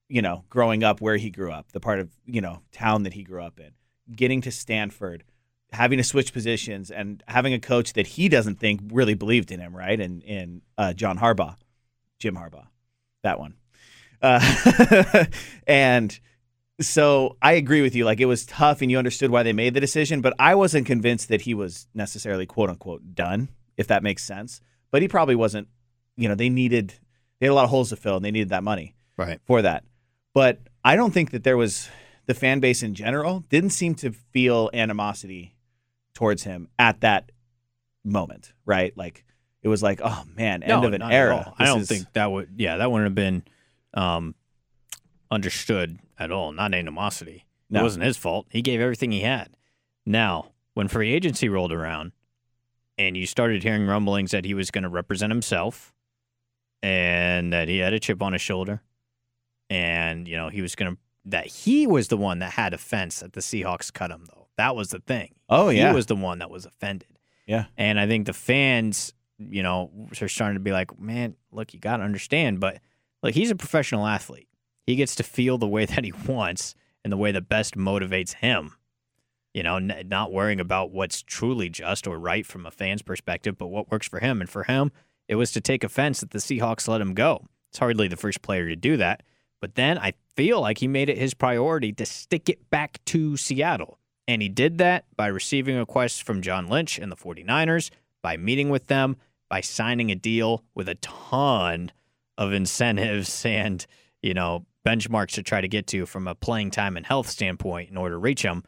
you 0.10 0.24
know, 0.24 0.44
growing 0.50 0.84
up 0.84 1.02
where 1.02 1.18
he 1.18 1.30
grew 1.30 1.52
up, 1.52 1.72
the 1.72 1.80
part 1.80 2.00
of, 2.00 2.10
you 2.26 2.42
know, 2.42 2.62
town 2.72 3.04
that 3.04 3.14
he 3.14 3.24
grew 3.24 3.44
up 3.44 3.60
in 3.60 3.72
getting 4.16 4.42
to 4.42 4.52
Stanford, 4.52 5.24
having 5.72 5.98
to 5.98 6.04
switch 6.04 6.34
positions, 6.34 6.92
and 6.92 7.24
having 7.28 7.54
a 7.54 7.60
coach 7.60 7.94
that 7.94 8.08
he 8.08 8.30
doesn't 8.30 8.60
think 8.60 8.82
really 8.92 9.14
believed 9.14 9.52
in 9.52 9.60
him, 9.60 9.76
right? 9.76 10.00
And 10.00 10.24
in 10.24 10.62
uh, 10.78 10.94
John 10.94 11.18
Harbaugh, 11.18 11.56
Jim 12.20 12.36
Harbaugh, 12.36 12.68
that 13.24 13.40
one. 13.40 13.56
Uh, 14.22 15.26
and 15.68 16.20
so 16.80 17.38
I 17.42 17.54
agree 17.54 17.82
with 17.82 17.96
you. 17.96 18.06
Like 18.06 18.20
it 18.20 18.26
was 18.26 18.46
tough, 18.46 18.82
and 18.82 18.92
you 18.92 18.98
understood 18.98 19.32
why 19.32 19.44
they 19.44 19.54
made 19.54 19.74
the 19.74 19.80
decision, 19.80 20.22
but 20.22 20.34
I 20.40 20.56
wasn't 20.56 20.86
convinced 20.86 21.30
that 21.30 21.42
he 21.42 21.54
was 21.54 21.88
necessarily 21.94 22.46
quote 22.46 22.70
unquote 22.70 23.16
done, 23.16 23.50
if 23.78 23.88
that 23.88 24.04
makes 24.04 24.24
sense. 24.24 24.62
But 24.92 25.02
he 25.02 25.08
probably 25.08 25.36
wasn't. 25.36 25.68
You 26.18 26.28
know, 26.28 26.36
they 26.36 26.50
needed 26.50 26.94
they 27.40 27.48
had 27.48 27.52
a 27.52 27.56
lot 27.56 27.64
of 27.64 27.70
holes 27.70 27.90
to 27.90 27.96
fill, 27.96 28.18
and 28.18 28.26
they 28.26 28.32
needed 28.32 28.50
that 28.50 28.64
money 28.64 28.96
right 29.18 29.40
for 29.46 29.62
that. 29.62 29.84
But 30.34 30.60
I 30.84 30.96
don't 30.96 31.12
think 31.12 31.32
that 31.32 31.44
there 31.44 31.58
was 31.58 31.90
the 32.26 32.34
fan 32.34 32.60
base 32.60 32.84
in 32.84 32.94
general 32.94 33.44
didn't 33.50 33.72
seem 33.72 33.96
to 33.96 34.12
feel 34.12 34.70
animosity 34.74 35.56
towards 36.14 36.44
him 36.44 36.68
at 36.78 37.02
that 37.02 37.32
moment, 38.04 38.54
right? 38.66 38.96
Like 38.98 39.26
it 39.64 39.68
was 39.68 39.84
like, 39.84 40.02
oh 40.04 40.24
man, 40.36 40.64
end 40.64 40.82
no, 40.82 40.88
of 40.88 40.94
an 40.94 41.02
era. 41.02 41.54
I 41.58 41.66
don't 41.66 41.82
is... 41.82 41.88
think 41.88 42.12
that 42.14 42.32
would. 42.32 42.50
Yeah, 42.58 42.78
that 42.78 42.92
wouldn't 42.92 43.08
have 43.08 43.16
been 43.16 43.44
um, 43.94 44.36
understood 45.30 46.00
at 46.18 46.32
all. 46.32 46.52
Not 46.52 46.74
animosity. 46.74 47.46
No. 47.70 47.80
It 47.80 47.84
wasn't 47.84 48.06
his 48.06 48.18
fault. 48.18 48.48
He 48.50 48.62
gave 48.62 48.82
everything 48.82 49.12
he 49.12 49.22
had. 49.22 49.56
Now, 50.06 50.52
when 50.74 50.88
free 50.88 51.14
agency 51.14 51.48
rolled 51.48 51.72
around, 51.72 52.12
and 52.98 53.16
you 53.16 53.26
started 53.26 53.64
hearing 53.64 53.88
rumblings 53.88 54.32
that 54.32 54.46
he 54.46 54.54
was 54.54 54.72
going 54.72 54.84
to 54.84 54.90
represent 54.90 55.32
himself, 55.32 55.94
and 56.84 57.54
that 57.54 57.68
he 57.68 57.78
had 57.78 57.94
a 57.94 58.00
chip 58.00 58.22
on 58.22 58.34
his 58.34 58.42
shoulder, 58.42 58.82
and 59.70 60.28
you 60.28 60.36
know 60.36 60.50
he 60.50 60.62
was 60.62 60.76
going 60.76 60.94
to 60.94 60.98
that 61.26 61.46
he 61.46 61.88
was 61.88 62.08
the 62.08 62.18
one 62.18 62.40
that 62.40 62.54
had 62.54 62.74
offense 62.74 63.20
that 63.20 63.34
the 63.34 63.42
Seahawks 63.42 63.92
cut 63.94 64.12
him 64.12 64.26
though. 64.28 64.48
That 64.58 64.76
was 64.76 64.90
the 64.90 65.00
thing. 65.00 65.36
Oh 65.50 65.70
yeah, 65.70 65.90
he 65.90 65.96
was 65.96 66.06
the 66.08 66.16
one 66.16 66.40
that 66.40 66.50
was 66.50 66.66
offended. 66.66 67.20
Yeah, 67.48 67.66
and 67.78 68.00
I 68.00 68.08
think 68.08 68.26
the 68.26 68.34
fans, 68.34 69.14
you 69.38 69.64
know, 69.64 69.92
are 70.22 70.28
starting 70.28 70.56
to 70.56 70.62
be 70.62 70.72
like, 70.72 71.00
man, 71.00 71.36
look, 71.52 71.74
you 71.74 71.80
got 71.80 71.98
to 71.98 72.04
understand, 72.04 72.60
but 72.60 72.80
like 73.24 73.34
he's 73.34 73.52
a 73.52 73.56
professional 73.56 74.06
athlete. 74.06 74.48
He 74.86 74.96
gets 74.96 75.16
to 75.16 75.24
feel 75.24 75.58
the 75.58 75.68
way 75.68 75.86
that 75.88 76.04
he 76.04 76.12
wants 76.28 76.76
and 77.04 77.12
the 77.12 77.18
way 77.18 77.32
that 77.32 77.50
best 77.50 77.76
motivates 77.76 78.36
him. 78.36 78.76
You 79.54 79.64
know, 79.64 79.78
n- 79.78 80.06
not 80.08 80.32
worrying 80.32 80.60
about 80.60 80.92
what's 80.92 81.22
truly 81.22 81.70
just 81.70 82.08
or 82.08 82.18
right 82.18 82.46
from 82.46 82.66
a 82.66 82.72
fan's 82.72 83.02
perspective, 83.02 83.58
but 83.58 83.68
what 83.68 83.92
works 83.92 84.08
for 84.08 84.20
him. 84.20 84.40
And 84.40 84.50
for 84.50 84.64
him, 84.64 84.92
it 85.28 85.36
was 85.36 85.52
to 85.52 85.62
take 85.62 85.84
offense 85.84 86.22
that 86.22 86.32
the 86.32 86.40
Seahawks 86.40 86.88
let 86.88 87.02
him 87.02 87.14
go. 87.14 87.48
It's 87.70 87.80
hardly 87.80 88.08
the 88.08 88.18
first 88.18 88.42
player 88.42 88.68
to 88.68 88.76
do 88.76 88.98
that. 88.98 89.24
But 89.62 89.76
then 89.76 89.98
I 89.98 90.14
feel 90.36 90.60
like 90.60 90.80
he 90.80 90.88
made 90.88 91.08
it 91.08 91.18
his 91.18 91.34
priority 91.34 91.94
to 91.94 92.06
stick 92.06 92.50
it 92.50 92.70
back 92.70 93.00
to 93.06 93.38
Seattle. 93.38 94.00
And 94.28 94.42
he 94.42 94.50
did 94.50 94.80
that 94.80 95.06
by 95.16 95.28
receiving 95.28 95.78
requests 95.78 96.20
from 96.20 96.42
John 96.42 96.68
Lynch 96.68 96.98
and 96.98 97.12
the 97.12 97.16
49ers, 97.16 97.92
by 98.22 98.38
meeting 98.38 98.70
with 98.70 98.88
them, 98.88 99.18
by 99.50 99.62
signing 99.62 100.12
a 100.12 100.16
deal 100.16 100.64
with 100.74 100.90
a 100.90 100.96
ton 100.96 101.92
of 102.38 102.54
incentives 102.54 103.46
and, 103.46 103.86
you 104.22 104.34
know, 104.34 104.66
benchmarks 104.86 105.34
to 105.34 105.44
try 105.44 105.62
to 105.62 105.68
get 105.68 105.86
to 105.88 106.06
from 106.06 106.28
a 106.28 106.36
playing 106.36 106.72
time 106.72 106.98
and 106.98 107.06
health 107.06 107.30
standpoint 107.30 107.92
in 107.92 107.98
order 107.98 108.16
to 108.16 108.20
reach 108.20 108.42
him. 108.42 108.64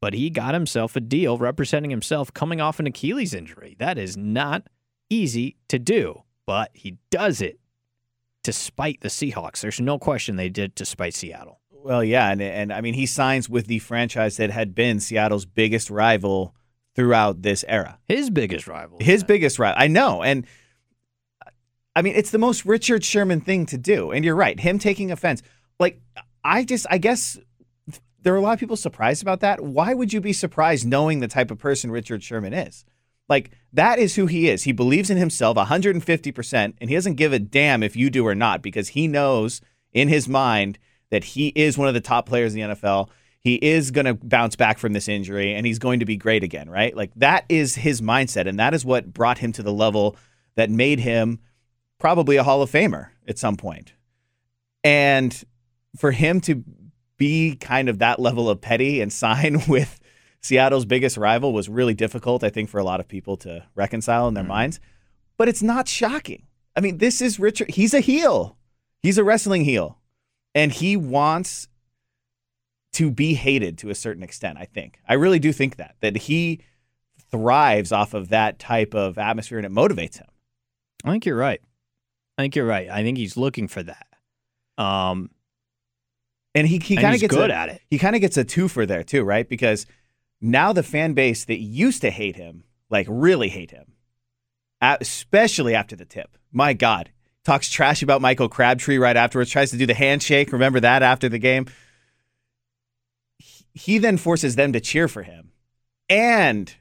But 0.00 0.14
he 0.14 0.30
got 0.30 0.54
himself 0.54 0.96
a 0.96 1.00
deal 1.00 1.38
representing 1.38 1.92
himself 1.92 2.34
coming 2.34 2.60
off 2.60 2.80
an 2.80 2.88
Achilles 2.88 3.34
injury. 3.34 3.76
That 3.78 3.98
is 3.98 4.16
not 4.16 4.66
easy 5.08 5.56
to 5.68 5.78
do, 5.78 6.22
but 6.44 6.70
he 6.72 6.98
does 7.10 7.40
it 7.40 7.60
to 8.44 8.52
spite 8.52 9.00
the 9.00 9.08
Seahawks. 9.08 9.60
There's 9.60 9.80
no 9.80 9.98
question 9.98 10.36
they 10.36 10.48
did 10.48 10.76
to 10.76 10.84
spite 10.84 11.14
Seattle. 11.14 11.60
Well, 11.70 12.04
yeah, 12.04 12.30
and 12.30 12.40
and 12.40 12.72
I 12.72 12.80
mean 12.80 12.94
he 12.94 13.06
signs 13.06 13.48
with 13.48 13.66
the 13.66 13.80
franchise 13.80 14.36
that 14.36 14.50
had 14.50 14.74
been 14.74 15.00
Seattle's 15.00 15.44
biggest 15.44 15.90
rival 15.90 16.54
throughout 16.94 17.42
this 17.42 17.64
era. 17.66 17.98
His 18.06 18.30
biggest 18.30 18.68
rival. 18.68 18.98
His 19.00 19.24
biggest 19.24 19.58
rival. 19.58 19.82
I 19.82 19.88
know, 19.88 20.22
and 20.22 20.46
I 21.96 22.02
mean 22.02 22.14
it's 22.14 22.30
the 22.30 22.38
most 22.38 22.64
Richard 22.64 23.04
Sherman 23.04 23.40
thing 23.40 23.66
to 23.66 23.78
do. 23.78 24.12
And 24.12 24.24
you're 24.24 24.36
right, 24.36 24.58
him 24.60 24.78
taking 24.78 25.10
offense. 25.10 25.42
Like 25.80 26.00
I 26.44 26.64
just, 26.64 26.86
I 26.90 26.98
guess 26.98 27.38
there 28.22 28.32
are 28.34 28.36
a 28.36 28.40
lot 28.40 28.52
of 28.52 28.60
people 28.60 28.76
surprised 28.76 29.22
about 29.22 29.40
that. 29.40 29.60
Why 29.60 29.94
would 29.94 30.12
you 30.12 30.20
be 30.20 30.32
surprised 30.32 30.86
knowing 30.86 31.20
the 31.20 31.28
type 31.28 31.50
of 31.50 31.58
person 31.58 31.90
Richard 31.90 32.22
Sherman 32.22 32.52
is? 32.52 32.84
Like 33.28 33.50
that 33.72 33.98
is 33.98 34.14
who 34.14 34.26
he 34.26 34.48
is. 34.48 34.64
He 34.64 34.72
believes 34.72 35.10
in 35.10 35.16
himself 35.16 35.56
150% 35.56 36.74
and 36.80 36.90
he 36.90 36.94
doesn't 36.94 37.14
give 37.14 37.32
a 37.32 37.38
damn 37.38 37.82
if 37.82 37.96
you 37.96 38.10
do 38.10 38.26
or 38.26 38.34
not 38.34 38.62
because 38.62 38.88
he 38.88 39.08
knows 39.08 39.60
in 39.92 40.08
his 40.08 40.28
mind 40.28 40.78
that 41.10 41.24
he 41.24 41.48
is 41.48 41.78
one 41.78 41.88
of 41.88 41.94
the 41.94 42.00
top 42.00 42.26
players 42.26 42.54
in 42.54 42.60
the 42.60 42.74
NFL. 42.74 43.08
He 43.40 43.56
is 43.56 43.90
going 43.90 44.04
to 44.06 44.14
bounce 44.14 44.56
back 44.56 44.78
from 44.78 44.92
this 44.92 45.08
injury 45.08 45.54
and 45.54 45.66
he's 45.66 45.78
going 45.78 46.00
to 46.00 46.06
be 46.06 46.16
great 46.16 46.44
again, 46.44 46.70
right? 46.70 46.96
Like 46.96 47.12
that 47.16 47.44
is 47.48 47.74
his 47.74 48.00
mindset 48.00 48.46
and 48.46 48.58
that 48.58 48.74
is 48.74 48.84
what 48.84 49.12
brought 49.12 49.38
him 49.38 49.52
to 49.52 49.62
the 49.62 49.72
level 49.72 50.16
that 50.54 50.70
made 50.70 51.00
him 51.00 51.40
probably 51.98 52.36
a 52.36 52.42
Hall 52.42 52.62
of 52.62 52.70
Famer 52.70 53.08
at 53.26 53.38
some 53.38 53.56
point. 53.56 53.94
And 54.84 55.42
for 55.96 56.10
him 56.10 56.40
to 56.42 56.64
be 57.16 57.56
kind 57.56 57.88
of 57.88 58.00
that 58.00 58.18
level 58.18 58.50
of 58.50 58.60
petty 58.60 59.00
and 59.00 59.12
sign 59.12 59.62
with 59.68 60.00
Seattle's 60.42 60.84
biggest 60.84 61.16
rival 61.16 61.52
was 61.52 61.68
really 61.68 61.94
difficult, 61.94 62.42
I 62.42 62.50
think, 62.50 62.68
for 62.68 62.78
a 62.78 62.84
lot 62.84 63.00
of 63.00 63.08
people 63.08 63.36
to 63.38 63.64
reconcile 63.74 64.28
in 64.28 64.34
their 64.34 64.42
mm-hmm. 64.42 64.52
minds. 64.52 64.80
But 65.36 65.48
it's 65.48 65.62
not 65.62 65.88
shocking. 65.88 66.46
I 66.76 66.80
mean, 66.80 66.98
this 66.98 67.20
is 67.20 67.38
Richard. 67.38 67.70
He's 67.70 67.94
a 67.94 68.00
heel. 68.00 68.56
He's 69.02 69.18
a 69.18 69.24
wrestling 69.24 69.64
heel. 69.64 69.98
And 70.54 70.72
he 70.72 70.96
wants 70.96 71.68
to 72.94 73.10
be 73.10 73.34
hated 73.34 73.78
to 73.78 73.90
a 73.90 73.94
certain 73.94 74.22
extent, 74.22 74.58
I 74.58 74.64
think. 74.64 74.98
I 75.08 75.14
really 75.14 75.38
do 75.38 75.52
think 75.52 75.76
that, 75.76 75.96
that 76.00 76.16
he 76.16 76.60
thrives 77.30 77.92
off 77.92 78.12
of 78.12 78.28
that 78.28 78.58
type 78.58 78.94
of 78.94 79.18
atmosphere 79.18 79.58
and 79.58 79.66
it 79.66 79.72
motivates 79.72 80.18
him. 80.18 80.26
I 81.04 81.12
think 81.12 81.24
you're 81.24 81.36
right. 81.36 81.60
I 82.36 82.42
think 82.42 82.56
you're 82.56 82.66
right. 82.66 82.88
I 82.90 83.02
think 83.02 83.16
he's 83.16 83.36
looking 83.36 83.68
for 83.68 83.82
that. 83.82 84.06
Um, 84.76 85.30
And 86.54 86.66
he, 86.66 86.78
he 86.78 86.96
kind 86.96 87.14
of 87.14 87.20
gets 87.20 87.34
good 87.34 87.50
a, 87.50 87.54
at 87.54 87.68
it. 87.70 87.80
He 87.88 87.98
kind 87.98 88.14
of 88.14 88.20
gets 88.20 88.36
a 88.36 88.44
twofer 88.44 88.86
there 88.86 89.02
too, 89.02 89.22
right? 89.22 89.48
Because 89.48 89.86
now 90.42 90.72
the 90.72 90.82
fan 90.82 91.14
base 91.14 91.44
that 91.46 91.60
used 91.60 92.02
to 92.02 92.10
hate 92.10 92.36
him, 92.36 92.64
like 92.90 93.06
really 93.08 93.48
hate 93.48 93.70
him, 93.70 93.92
especially 94.80 95.74
after 95.74 95.96
the 95.96 96.04
tip. 96.04 96.36
My 96.50 96.74
God, 96.74 97.10
talks 97.44 97.70
trash 97.70 98.02
about 98.02 98.20
Michael 98.20 98.48
Crabtree 98.48 98.98
right 98.98 99.16
afterwards. 99.16 99.50
Tries 99.50 99.70
to 99.70 99.76
do 99.78 99.86
the 99.86 99.94
handshake. 99.94 100.52
Remember 100.52 100.80
that 100.80 101.02
after 101.02 101.28
the 101.28 101.38
game. 101.38 101.66
He- 103.38 103.64
He 103.74 103.98
then 103.98 104.18
forces 104.18 104.56
them 104.56 104.72
to 104.74 104.80
cheer 104.80 105.08
for 105.08 105.22
him, 105.22 105.52
and 106.08 106.74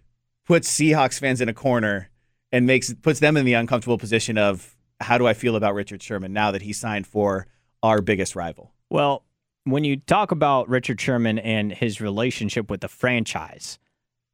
puts 0.46 0.70
Seahawks 0.70 1.20
fans 1.20 1.40
in 1.40 1.48
a 1.48 1.54
corner 1.54 2.10
and 2.52 2.66
makes 2.66 2.94
puts 2.96 3.20
them 3.22 3.38
in 3.38 3.46
the 3.46 3.54
uncomfortable 3.54 3.98
position 3.98 4.38
of 4.38 4.76
how 5.00 5.18
do 5.18 5.26
I 5.26 5.34
feel 5.34 5.56
about 5.56 5.74
Richard 5.74 6.04
Sherman 6.04 6.34
now 6.34 6.52
that 6.52 6.64
he 6.64 6.74
signed 6.74 7.08
for 7.08 7.48
our 7.82 8.02
biggest 8.02 8.36
rival. 8.36 8.74
Well, 8.90 9.24
when 9.64 9.84
you 9.84 9.98
talk 9.98 10.32
about 10.32 10.70
Richard 10.70 11.00
Sherman 11.00 11.40
and 11.40 11.72
his 11.72 12.02
relationship 12.02 12.70
with 12.70 12.82
the 12.82 12.88
franchise, 12.88 13.80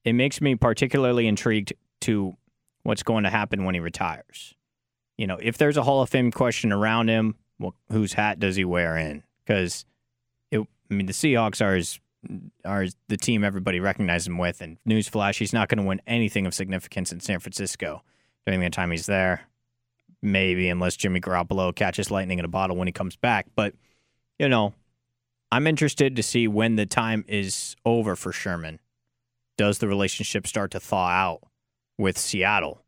it 0.04 0.14
makes 0.14 0.40
me 0.42 0.56
particularly 0.56 1.28
intrigued 1.28 1.74
to 2.02 2.38
what's 2.84 3.04
going 3.04 3.24
to 3.26 3.30
happen 3.30 3.66
when 3.66 3.76
he 3.76 3.82
retires. 3.82 4.56
You 5.18 5.28
know, 5.28 5.38
if 5.42 5.58
there's 5.58 5.78
a 5.78 5.84
Hall 5.84 6.02
of 6.02 6.10
Fame 6.10 6.32
question 6.32 6.72
around 6.72 7.10
him, 7.10 7.36
well, 7.60 7.76
whose 7.92 8.14
hat 8.14 8.40
does 8.40 8.56
he 8.56 8.64
wear 8.64 8.96
in? 8.98 9.24
Because, 9.46 9.86
I 10.54 10.66
mean, 10.90 11.08
the 11.08 11.14
Seahawks 11.14 11.66
are 11.66 11.76
his, 11.76 12.00
are 12.64 12.86
the 13.10 13.18
team 13.18 13.44
everybody 13.44 13.80
recognizes 13.80 14.28
him 14.28 14.38
with. 14.38 14.62
And 14.62 14.78
newsflash, 14.88 15.40
he's 15.40 15.54
not 15.54 15.68
going 15.68 15.80
to 15.80 15.88
win 15.88 16.02
anything 16.08 16.46
of 16.46 16.54
significance 16.54 17.12
in 17.12 17.20
San 17.20 17.40
Francisco 17.40 18.04
during 18.46 18.62
the 18.62 18.70
time 18.70 18.92
he's 18.92 19.08
there. 19.08 19.42
Maybe, 20.22 20.70
unless 20.70 20.96
Jimmy 20.96 21.20
Garoppolo 21.20 21.76
catches 21.76 22.10
lightning 22.10 22.40
in 22.40 22.46
a 22.46 22.50
bottle 22.50 22.78
when 22.78 22.88
he 22.88 22.92
comes 22.92 23.16
back. 23.16 23.48
But, 23.56 23.74
you 24.40 24.50
know, 24.50 24.74
I'm 25.52 25.68
interested 25.68 26.16
to 26.16 26.24
see 26.24 26.48
when 26.48 26.76
the 26.76 26.86
time 26.86 27.24
is 27.28 27.76
over 27.86 28.16
for 28.16 28.32
Sherman. 28.32 28.80
Does 29.58 29.80
the 29.80 29.88
relationship 29.88 30.46
start 30.46 30.72
to 30.72 30.80
thaw 30.80 31.08
out 31.08 31.42
with 31.98 32.18
Seattle 32.18 32.84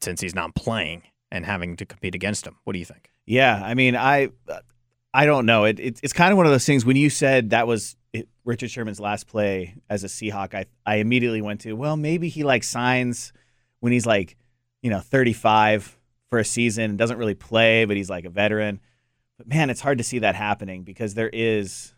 since 0.00 0.20
he's 0.20 0.34
not 0.34 0.54
playing 0.54 1.02
and 1.30 1.44
having 1.44 1.76
to 1.76 1.86
compete 1.86 2.14
against 2.14 2.46
him? 2.46 2.56
What 2.64 2.72
do 2.72 2.78
you 2.78 2.84
think? 2.84 3.10
Yeah, 3.26 3.60
I 3.62 3.74
mean, 3.74 3.96
I 3.96 4.30
I 5.12 5.26
don't 5.26 5.46
know. 5.46 5.64
It, 5.64 5.78
it 5.78 6.00
it's 6.02 6.12
kind 6.12 6.32
of 6.32 6.36
one 6.36 6.46
of 6.46 6.52
those 6.52 6.66
things. 6.66 6.84
When 6.84 6.96
you 6.96 7.10
said 7.10 7.50
that 7.50 7.66
was 7.66 7.96
Richard 8.44 8.70
Sherman's 8.70 9.00
last 9.00 9.26
play 9.26 9.76
as 9.88 10.04
a 10.04 10.08
Seahawk, 10.08 10.54
I 10.54 10.66
I 10.84 10.96
immediately 10.96 11.42
went 11.42 11.60
to 11.62 11.74
well, 11.74 11.96
maybe 11.96 12.28
he 12.28 12.42
like 12.44 12.64
signs 12.64 13.32
when 13.80 13.92
he's 13.92 14.06
like 14.06 14.36
you 14.82 14.90
know 14.90 15.00
35 15.00 15.98
for 16.30 16.38
a 16.40 16.44
season 16.44 16.96
doesn't 16.96 17.18
really 17.18 17.34
play, 17.34 17.84
but 17.84 17.96
he's 17.96 18.10
like 18.10 18.24
a 18.24 18.30
veteran. 18.30 18.80
But 19.38 19.46
man, 19.48 19.70
it's 19.70 19.80
hard 19.80 19.98
to 19.98 20.04
see 20.04 20.20
that 20.20 20.34
happening 20.34 20.84
because 20.84 21.14
there 21.14 21.30
is 21.32 21.94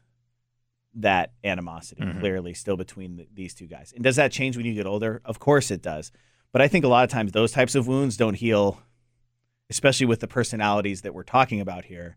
that 0.95 1.33
animosity 1.45 2.03
Mhm. 2.03 2.21
clearly 2.21 2.55
still 2.55 2.77
between 2.77 3.17
the, 3.17 3.27
these 3.33 3.55
two 3.55 3.67
guys. 3.67 3.93
And 3.93 4.03
does 4.03 4.17
that 4.17 4.33
change 4.33 4.57
when 4.57 4.65
you 4.65 4.75
get 4.75 4.87
older? 4.87 5.21
Of 5.25 5.39
course 5.39 5.71
it 5.71 5.83
does. 5.83 6.11
But 6.53 6.63
I 6.63 6.69
think 6.69 6.85
a 6.85 6.89
lot 6.89 7.05
of 7.05 7.11
times 7.11 7.33
those 7.33 7.53
types 7.53 7.75
of 7.75 7.87
wounds 7.87 8.17
don't 8.17 8.35
heal, 8.35 8.81
especially 9.69 10.07
with 10.07 10.21
the 10.21 10.29
personalities 10.29 11.03
that 11.03 11.13
we're 11.13 11.23
talking 11.23 11.61
about 11.61 11.85
here, 11.87 12.17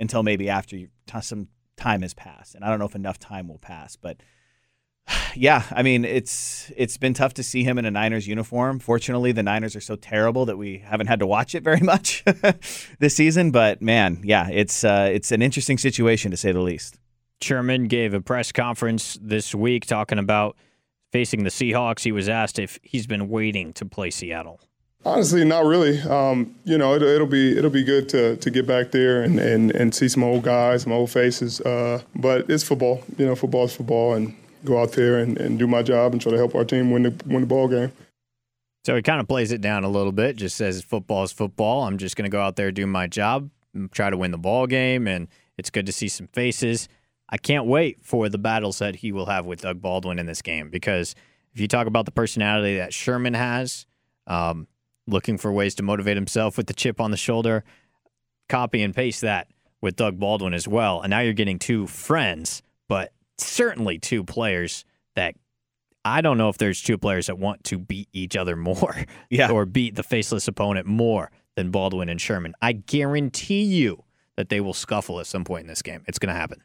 until 0.00 0.22
maybe 0.24 0.48
after 0.48 0.76
you, 0.76 0.88
t- 1.06 1.20
some 1.20 1.48
time 1.76 2.02
has 2.02 2.14
passed. 2.14 2.54
And 2.56 2.64
I 2.64 2.68
don't 2.68 2.80
know 2.80 2.86
if 2.86 2.96
enough 2.96 3.18
time 3.20 3.46
will 3.46 3.58
pass, 3.58 3.94
but 3.94 4.16
yeah, 5.34 5.62
I 5.70 5.82
mean 5.82 6.04
it's 6.04 6.70
it's 6.76 6.96
been 6.96 7.14
tough 7.14 7.34
to 7.34 7.42
see 7.42 7.62
him 7.64 7.78
in 7.78 7.84
a 7.84 7.90
Niners 7.90 8.26
uniform. 8.26 8.78
Fortunately, 8.78 9.32
the 9.32 9.42
Niners 9.42 9.76
are 9.76 9.80
so 9.80 9.96
terrible 9.96 10.46
that 10.46 10.56
we 10.56 10.78
haven't 10.78 11.06
had 11.06 11.20
to 11.20 11.26
watch 11.26 11.54
it 11.54 11.62
very 11.62 11.80
much 11.82 12.24
this 12.98 13.14
season. 13.14 13.50
But 13.50 13.82
man, 13.82 14.20
yeah, 14.22 14.48
it's 14.50 14.84
uh, 14.84 15.10
it's 15.12 15.32
an 15.32 15.42
interesting 15.42 15.78
situation 15.78 16.30
to 16.30 16.36
say 16.36 16.52
the 16.52 16.60
least. 16.60 16.98
Sherman 17.40 17.86
gave 17.88 18.14
a 18.14 18.20
press 18.20 18.50
conference 18.50 19.18
this 19.20 19.54
week 19.54 19.84
talking 19.84 20.18
about 20.18 20.56
facing 21.12 21.44
the 21.44 21.50
Seahawks. 21.50 22.02
He 22.02 22.12
was 22.12 22.28
asked 22.28 22.58
if 22.58 22.78
he's 22.82 23.06
been 23.06 23.28
waiting 23.28 23.72
to 23.74 23.84
play 23.84 24.10
Seattle. 24.10 24.60
Honestly, 25.04 25.44
not 25.44 25.64
really. 25.64 26.00
Um, 26.00 26.56
you 26.64 26.76
know, 26.76 26.94
it'll, 26.94 27.08
it'll 27.08 27.26
be 27.28 27.56
it'll 27.56 27.70
be 27.70 27.84
good 27.84 28.08
to, 28.08 28.36
to 28.36 28.50
get 28.50 28.66
back 28.66 28.90
there 28.90 29.22
and, 29.22 29.38
and, 29.38 29.70
and 29.70 29.94
see 29.94 30.08
some 30.08 30.24
old 30.24 30.42
guys, 30.42 30.82
some 30.82 30.92
old 30.92 31.10
faces. 31.10 31.60
Uh, 31.60 32.02
but 32.16 32.50
it's 32.50 32.64
football. 32.64 33.04
You 33.16 33.26
know, 33.26 33.36
football 33.36 33.66
is 33.66 33.76
football, 33.76 34.14
and 34.14 34.34
go 34.66 34.80
out 34.80 34.92
there 34.92 35.18
and, 35.18 35.38
and 35.38 35.58
do 35.58 35.66
my 35.66 35.82
job 35.82 36.12
and 36.12 36.20
try 36.20 36.32
to 36.32 36.38
help 36.38 36.54
our 36.54 36.64
team 36.64 36.90
win 36.90 37.04
the 37.04 37.14
win 37.26 37.40
the 37.40 37.46
ball 37.46 37.68
game. 37.68 37.92
So 38.84 38.94
he 38.94 39.02
kind 39.02 39.20
of 39.20 39.26
plays 39.26 39.50
it 39.50 39.60
down 39.60 39.82
a 39.82 39.88
little 39.88 40.12
bit, 40.12 40.36
just 40.36 40.56
says 40.56 40.82
football 40.82 41.24
is 41.24 41.32
football. 41.32 41.84
I'm 41.84 41.98
just 41.98 42.14
going 42.14 42.30
to 42.30 42.32
go 42.32 42.40
out 42.40 42.54
there, 42.54 42.70
do 42.70 42.86
my 42.86 43.08
job, 43.08 43.50
try 43.90 44.10
to 44.10 44.16
win 44.16 44.30
the 44.30 44.38
ball 44.38 44.68
game, 44.68 45.08
and 45.08 45.26
it's 45.58 45.70
good 45.70 45.86
to 45.86 45.92
see 45.92 46.06
some 46.06 46.28
faces. 46.28 46.88
I 47.28 47.36
can't 47.36 47.66
wait 47.66 47.98
for 48.04 48.28
the 48.28 48.38
battles 48.38 48.78
that 48.78 48.96
he 48.96 49.10
will 49.10 49.26
have 49.26 49.44
with 49.44 49.62
Doug 49.62 49.80
Baldwin 49.80 50.20
in 50.20 50.26
this 50.26 50.40
game 50.40 50.70
because 50.70 51.16
if 51.52 51.60
you 51.60 51.66
talk 51.66 51.86
about 51.86 52.04
the 52.04 52.12
personality 52.12 52.76
that 52.76 52.94
Sherman 52.94 53.34
has, 53.34 53.86
um, 54.26 54.68
looking 55.08 55.38
for 55.38 55.52
ways 55.52 55.74
to 55.76 55.82
motivate 55.82 56.16
himself 56.16 56.56
with 56.56 56.66
the 56.66 56.74
chip 56.74 57.00
on 57.00 57.10
the 57.10 57.16
shoulder, 57.16 57.64
copy 58.48 58.82
and 58.82 58.94
paste 58.94 59.22
that 59.22 59.48
with 59.80 59.96
Doug 59.96 60.18
Baldwin 60.18 60.54
as 60.54 60.68
well. 60.68 61.00
And 61.00 61.10
now 61.10 61.20
you're 61.20 61.32
getting 61.32 61.58
two 61.58 61.86
friends, 61.86 62.62
but 62.88 63.12
certainly 63.38 63.98
two 63.98 64.24
players 64.24 64.84
that 65.14 65.34
I 66.04 66.20
don't 66.20 66.38
know 66.38 66.48
if 66.48 66.58
there's 66.58 66.80
two 66.82 66.98
players 66.98 67.26
that 67.26 67.38
want 67.38 67.64
to 67.64 67.78
beat 67.78 68.08
each 68.12 68.36
other 68.36 68.56
more 68.56 68.94
Yeah. 69.30 69.50
or 69.50 69.66
beat 69.66 69.94
the 69.96 70.02
faceless 70.02 70.46
opponent 70.48 70.86
more 70.86 71.30
than 71.56 71.70
Baldwin 71.70 72.08
and 72.08 72.20
Sherman. 72.20 72.54
I 72.62 72.72
guarantee 72.72 73.62
you 73.62 74.04
that 74.36 74.48
they 74.50 74.60
will 74.60 74.74
scuffle 74.74 75.18
at 75.20 75.26
some 75.26 75.44
point 75.44 75.62
in 75.62 75.66
this 75.68 75.82
game. 75.82 76.04
It's 76.06 76.18
going 76.18 76.32
to 76.32 76.38
happen. 76.38 76.62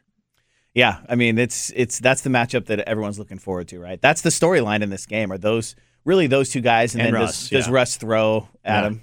Yeah, 0.74 0.98
I 1.08 1.16
mean 1.16 1.38
it's 1.38 1.70
it's 1.76 1.98
that's 1.98 2.22
the 2.22 2.30
matchup 2.30 2.64
that 2.66 2.80
everyone's 2.80 3.18
looking 3.18 3.38
forward 3.38 3.68
to, 3.68 3.78
right? 3.78 4.00
That's 4.00 4.22
the 4.22 4.30
storyline 4.30 4.80
in 4.82 4.88
this 4.88 5.04
game. 5.04 5.30
Are 5.30 5.36
those 5.36 5.76
really 6.06 6.26
those 6.28 6.48
two 6.48 6.62
guys, 6.62 6.94
and, 6.94 7.02
And 7.02 7.14
then 7.14 7.20
Russ, 7.20 7.50
does, 7.50 7.64
does. 7.66 7.70
Russ 7.70 7.96
throw 7.96 8.48
at 8.64 8.80
Yeah. 8.82 8.86
him? 8.88 9.02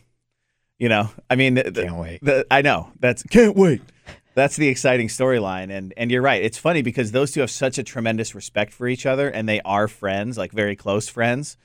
You 0.80 0.90
know, 0.90 1.10
I 1.30 1.36
mean, 1.36 1.56
the, 1.56 1.64
the- 1.70 1.84
Can't 1.84 1.96
wait. 1.98 2.24
the- 2.24 2.48
I 2.50 2.62
know 2.64 2.92
that's 3.00 3.22
can't 3.24 3.56
wait. 3.56 3.82
That's 4.36 4.56
the 4.56 4.68
exciting 4.68 5.08
storyline, 5.08 5.70
and 5.72 5.94
and 5.98 6.12
you're 6.12 6.22
right. 6.22 6.42
It's 6.42 6.58
funny 6.58 6.82
because 6.82 7.12
those 7.12 7.32
two 7.32 7.42
have 7.42 7.52
such 7.52 7.78
a 7.78 7.84
tremendous 7.84 8.36
respect 8.36 8.72
for 8.74 8.88
each 8.88 9.06
other, 9.06 9.28
and 9.30 9.50
they 9.50 9.60
are 9.62 9.88
friends, 9.88 10.38
like 10.38 10.52
very 10.52 10.76
close 10.76 11.08
friends. 11.10 11.58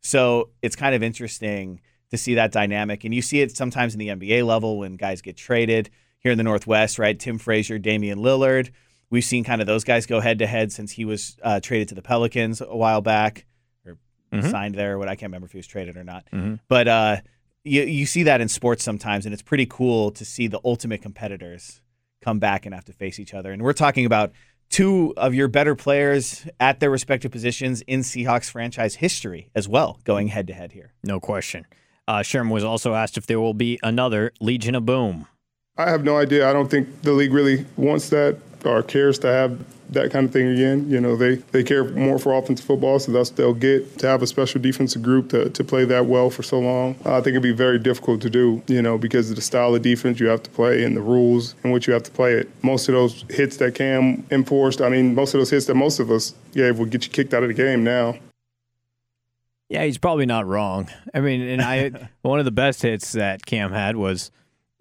So 0.00 0.50
it's 0.62 0.76
kind 0.76 0.94
of 0.94 1.02
interesting 1.02 1.80
to 2.10 2.16
see 2.16 2.34
that 2.34 2.52
dynamic, 2.52 3.04
and 3.04 3.14
you 3.14 3.22
see 3.22 3.40
it 3.40 3.56
sometimes 3.56 3.94
in 3.94 3.98
the 3.98 4.08
NBA 4.08 4.44
level 4.46 4.78
when 4.78 4.96
guys 4.96 5.22
get 5.22 5.36
traded 5.36 5.90
here 6.20 6.32
in 6.32 6.38
the 6.38 6.44
Northwest, 6.44 6.98
right? 6.98 7.18
Tim 7.18 7.38
Frazier, 7.38 7.78
Damian 7.78 8.18
Lillard. 8.18 8.70
We've 9.10 9.24
seen 9.24 9.44
kind 9.44 9.60
of 9.60 9.66
those 9.66 9.84
guys 9.84 10.04
go 10.06 10.20
head 10.20 10.40
to 10.40 10.46
head 10.46 10.72
since 10.72 10.92
he 10.92 11.04
was 11.04 11.36
uh, 11.42 11.60
traded 11.60 11.88
to 11.88 11.94
the 11.94 12.02
Pelicans 12.02 12.60
a 12.60 12.76
while 12.76 13.00
back, 13.00 13.46
or 13.86 13.96
Mhm. 14.32 14.50
signed 14.50 14.74
there. 14.74 14.98
What 14.98 15.08
I 15.08 15.14
can't 15.14 15.30
remember 15.30 15.46
if 15.46 15.52
he 15.52 15.58
was 15.58 15.66
traded 15.66 15.96
or 15.96 16.04
not. 16.04 16.26
Mhm. 16.32 16.58
But 16.68 16.88
uh, 16.88 17.16
you 17.64 17.82
you 17.82 18.06
see 18.06 18.24
that 18.24 18.40
in 18.40 18.48
sports 18.48 18.82
sometimes, 18.84 19.24
and 19.24 19.32
it's 19.32 19.42
pretty 19.42 19.66
cool 19.66 20.10
to 20.10 20.24
see 20.24 20.46
the 20.48 20.60
ultimate 20.64 21.00
competitors 21.02 21.80
come 22.22 22.38
back 22.38 22.66
and 22.66 22.74
have 22.74 22.84
to 22.86 22.92
face 22.92 23.18
each 23.18 23.34
other. 23.34 23.52
And 23.52 23.62
we're 23.62 23.72
talking 23.72 24.06
about 24.06 24.32
two 24.70 25.14
of 25.16 25.34
your 25.34 25.48
better 25.48 25.74
players 25.74 26.46
at 26.60 26.80
their 26.80 26.90
respective 26.90 27.32
positions 27.32 27.82
in 27.82 28.00
Seahawks 28.00 28.50
franchise 28.50 28.96
history 28.96 29.50
as 29.54 29.68
well, 29.68 29.98
going 30.04 30.28
head 30.28 30.46
to 30.48 30.52
head 30.52 30.72
here. 30.72 30.92
No 31.02 31.20
question. 31.20 31.66
Uh, 32.06 32.22
Sherman 32.22 32.52
was 32.52 32.64
also 32.64 32.94
asked 32.94 33.18
if 33.18 33.26
there 33.26 33.40
will 33.40 33.54
be 33.54 33.78
another 33.82 34.32
Legion 34.40 34.74
of 34.74 34.86
Boom. 34.86 35.26
I 35.76 35.90
have 35.90 36.04
no 36.04 36.16
idea. 36.16 36.48
I 36.48 36.52
don't 36.52 36.68
think 36.70 37.02
the 37.02 37.12
league 37.12 37.32
really 37.32 37.64
wants 37.76 38.08
that 38.10 38.38
or 38.64 38.82
cares 38.82 39.18
to 39.20 39.28
have 39.28 39.58
that 39.90 40.10
kind 40.10 40.26
of 40.26 40.32
thing 40.32 40.48
again. 40.48 40.88
You 40.88 41.00
know, 41.00 41.16
they, 41.16 41.36
they 41.36 41.62
care 41.62 41.84
more 41.84 42.18
for 42.18 42.32
offensive 42.32 42.66
football, 42.66 42.98
so 42.98 43.12
that's 43.12 43.30
they'll 43.30 43.54
get 43.54 43.98
to 43.98 44.06
have 44.06 44.22
a 44.22 44.26
special 44.26 44.60
defensive 44.60 45.02
group 45.02 45.30
to, 45.30 45.50
to 45.50 45.64
play 45.64 45.84
that 45.86 46.06
well 46.06 46.30
for 46.30 46.42
so 46.42 46.58
long. 46.58 46.96
I 47.04 47.20
think 47.20 47.28
it'd 47.28 47.42
be 47.42 47.52
very 47.52 47.78
difficult 47.78 48.20
to 48.22 48.30
do, 48.30 48.62
you 48.66 48.82
know, 48.82 48.98
because 48.98 49.30
of 49.30 49.36
the 49.36 49.42
style 49.42 49.74
of 49.74 49.82
defense 49.82 50.20
you 50.20 50.26
have 50.28 50.42
to 50.42 50.50
play 50.50 50.84
and 50.84 50.96
the 50.96 51.00
rules 51.00 51.54
in 51.64 51.70
which 51.70 51.86
you 51.86 51.92
have 51.92 52.02
to 52.04 52.10
play 52.10 52.34
it. 52.34 52.48
Most 52.62 52.88
of 52.88 52.94
those 52.94 53.24
hits 53.30 53.56
that 53.58 53.74
Cam 53.74 54.26
enforced, 54.30 54.80
I 54.80 54.88
mean, 54.88 55.14
most 55.14 55.34
of 55.34 55.40
those 55.40 55.50
hits 55.50 55.66
that 55.66 55.74
most 55.74 55.98
of 55.98 56.10
us 56.10 56.34
gave 56.52 56.78
will 56.78 56.86
get 56.86 57.04
you 57.04 57.10
kicked 57.10 57.34
out 57.34 57.42
of 57.42 57.48
the 57.48 57.54
game 57.54 57.84
now. 57.84 58.16
Yeah, 59.68 59.84
he's 59.84 59.98
probably 59.98 60.24
not 60.24 60.46
wrong. 60.46 60.88
I 61.12 61.20
mean, 61.20 61.42
and 61.42 61.60
I 61.60 62.08
one 62.22 62.38
of 62.38 62.46
the 62.46 62.50
best 62.50 62.82
hits 62.82 63.12
that 63.12 63.44
Cam 63.44 63.72
had 63.72 63.96
was 63.96 64.30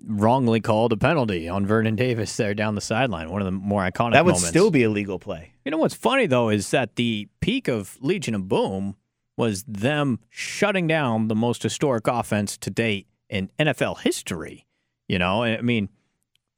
wrongly 0.05 0.59
called 0.59 0.93
a 0.93 0.97
penalty 0.97 1.49
on 1.49 1.65
Vernon 1.65 1.95
Davis 1.95 2.35
there 2.37 2.53
down 2.53 2.75
the 2.75 2.81
sideline. 2.81 3.29
One 3.31 3.41
of 3.41 3.45
the 3.45 3.51
more 3.51 3.81
iconic 3.81 4.13
That 4.13 4.25
would 4.25 4.33
moments. 4.35 4.47
still 4.47 4.71
be 4.71 4.83
a 4.83 4.89
legal 4.89 5.19
play. 5.19 5.53
You 5.65 5.71
know 5.71 5.77
what's 5.77 5.95
funny 5.95 6.27
though 6.27 6.49
is 6.49 6.69
that 6.71 6.95
the 6.95 7.27
peak 7.41 7.67
of 7.67 7.97
Legion 8.01 8.35
of 8.35 8.47
Boom 8.47 8.95
was 9.35 9.63
them 9.63 10.19
shutting 10.29 10.87
down 10.87 11.27
the 11.27 11.35
most 11.35 11.63
historic 11.63 12.07
offense 12.07 12.57
to 12.57 12.69
date 12.69 13.07
in 13.29 13.49
NFL 13.59 13.99
history. 13.99 14.65
You 15.07 15.19
know, 15.19 15.43
I 15.43 15.61
mean, 15.61 15.89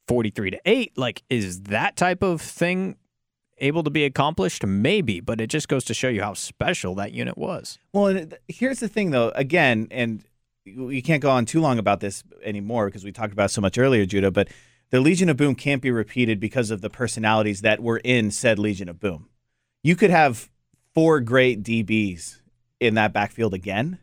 forty-three 0.08 0.52
to 0.52 0.60
eight. 0.65 0.97
Like, 0.97 1.23
is 1.30 1.63
that 1.63 1.95
type 1.95 2.23
of 2.23 2.41
thing 2.41 2.95
able 3.60 3.84
to 3.84 3.89
be 3.89 4.06
accomplished? 4.06 4.65
Maybe, 4.65 5.19
but 5.19 5.39
it 5.41 5.47
just 5.47 5.67
goes 5.67 5.84
to 5.86 5.93
show 5.93 6.08
you 6.08 6.21
how 6.23 6.34
special 6.34 6.95
that 6.95 7.12
unit 7.12 7.38
was. 7.38 7.78
Well, 7.93 8.25
here's 8.47 8.80
the 8.80 8.88
thing, 8.88 9.12
though. 9.12 9.30
Again, 9.36 9.88
and 9.91 10.23
you 10.69 11.01
can't 11.01 11.21
go 11.21 11.29
on 11.29 11.45
too 11.45 11.62
long 11.62 11.79
about 11.79 11.99
this 11.99 12.23
anymore 12.43 12.86
because 12.88 13.03
we 13.03 13.12
talked 13.12 13.34
about 13.34 13.51
so 13.51 13.62
much 13.62 13.77
earlier, 13.77 14.05
Judah. 14.05 14.32
But 14.32 14.49
the 14.91 14.99
Legion 14.99 15.29
of 15.29 15.38
Boom 15.38 15.55
can't 15.55 15.82
be 15.82 15.91
repeated 15.91 16.39
because 16.39 16.71
of 16.71 16.82
the 16.82 16.89
personalities 16.89 17.62
that 17.62 17.82
were 17.82 18.01
in 18.03 18.32
said 18.32 18.58
Legion 18.60 18.89
of 18.89 18.99
Boom. 18.99 19.29
You 19.84 19.95
could 19.95 20.10
have 20.10 20.49
four 20.93 21.19
great 21.19 21.63
DBs 21.63 22.41
in 22.79 22.95
that 22.95 23.13
backfield 23.13 23.53
again, 23.53 23.99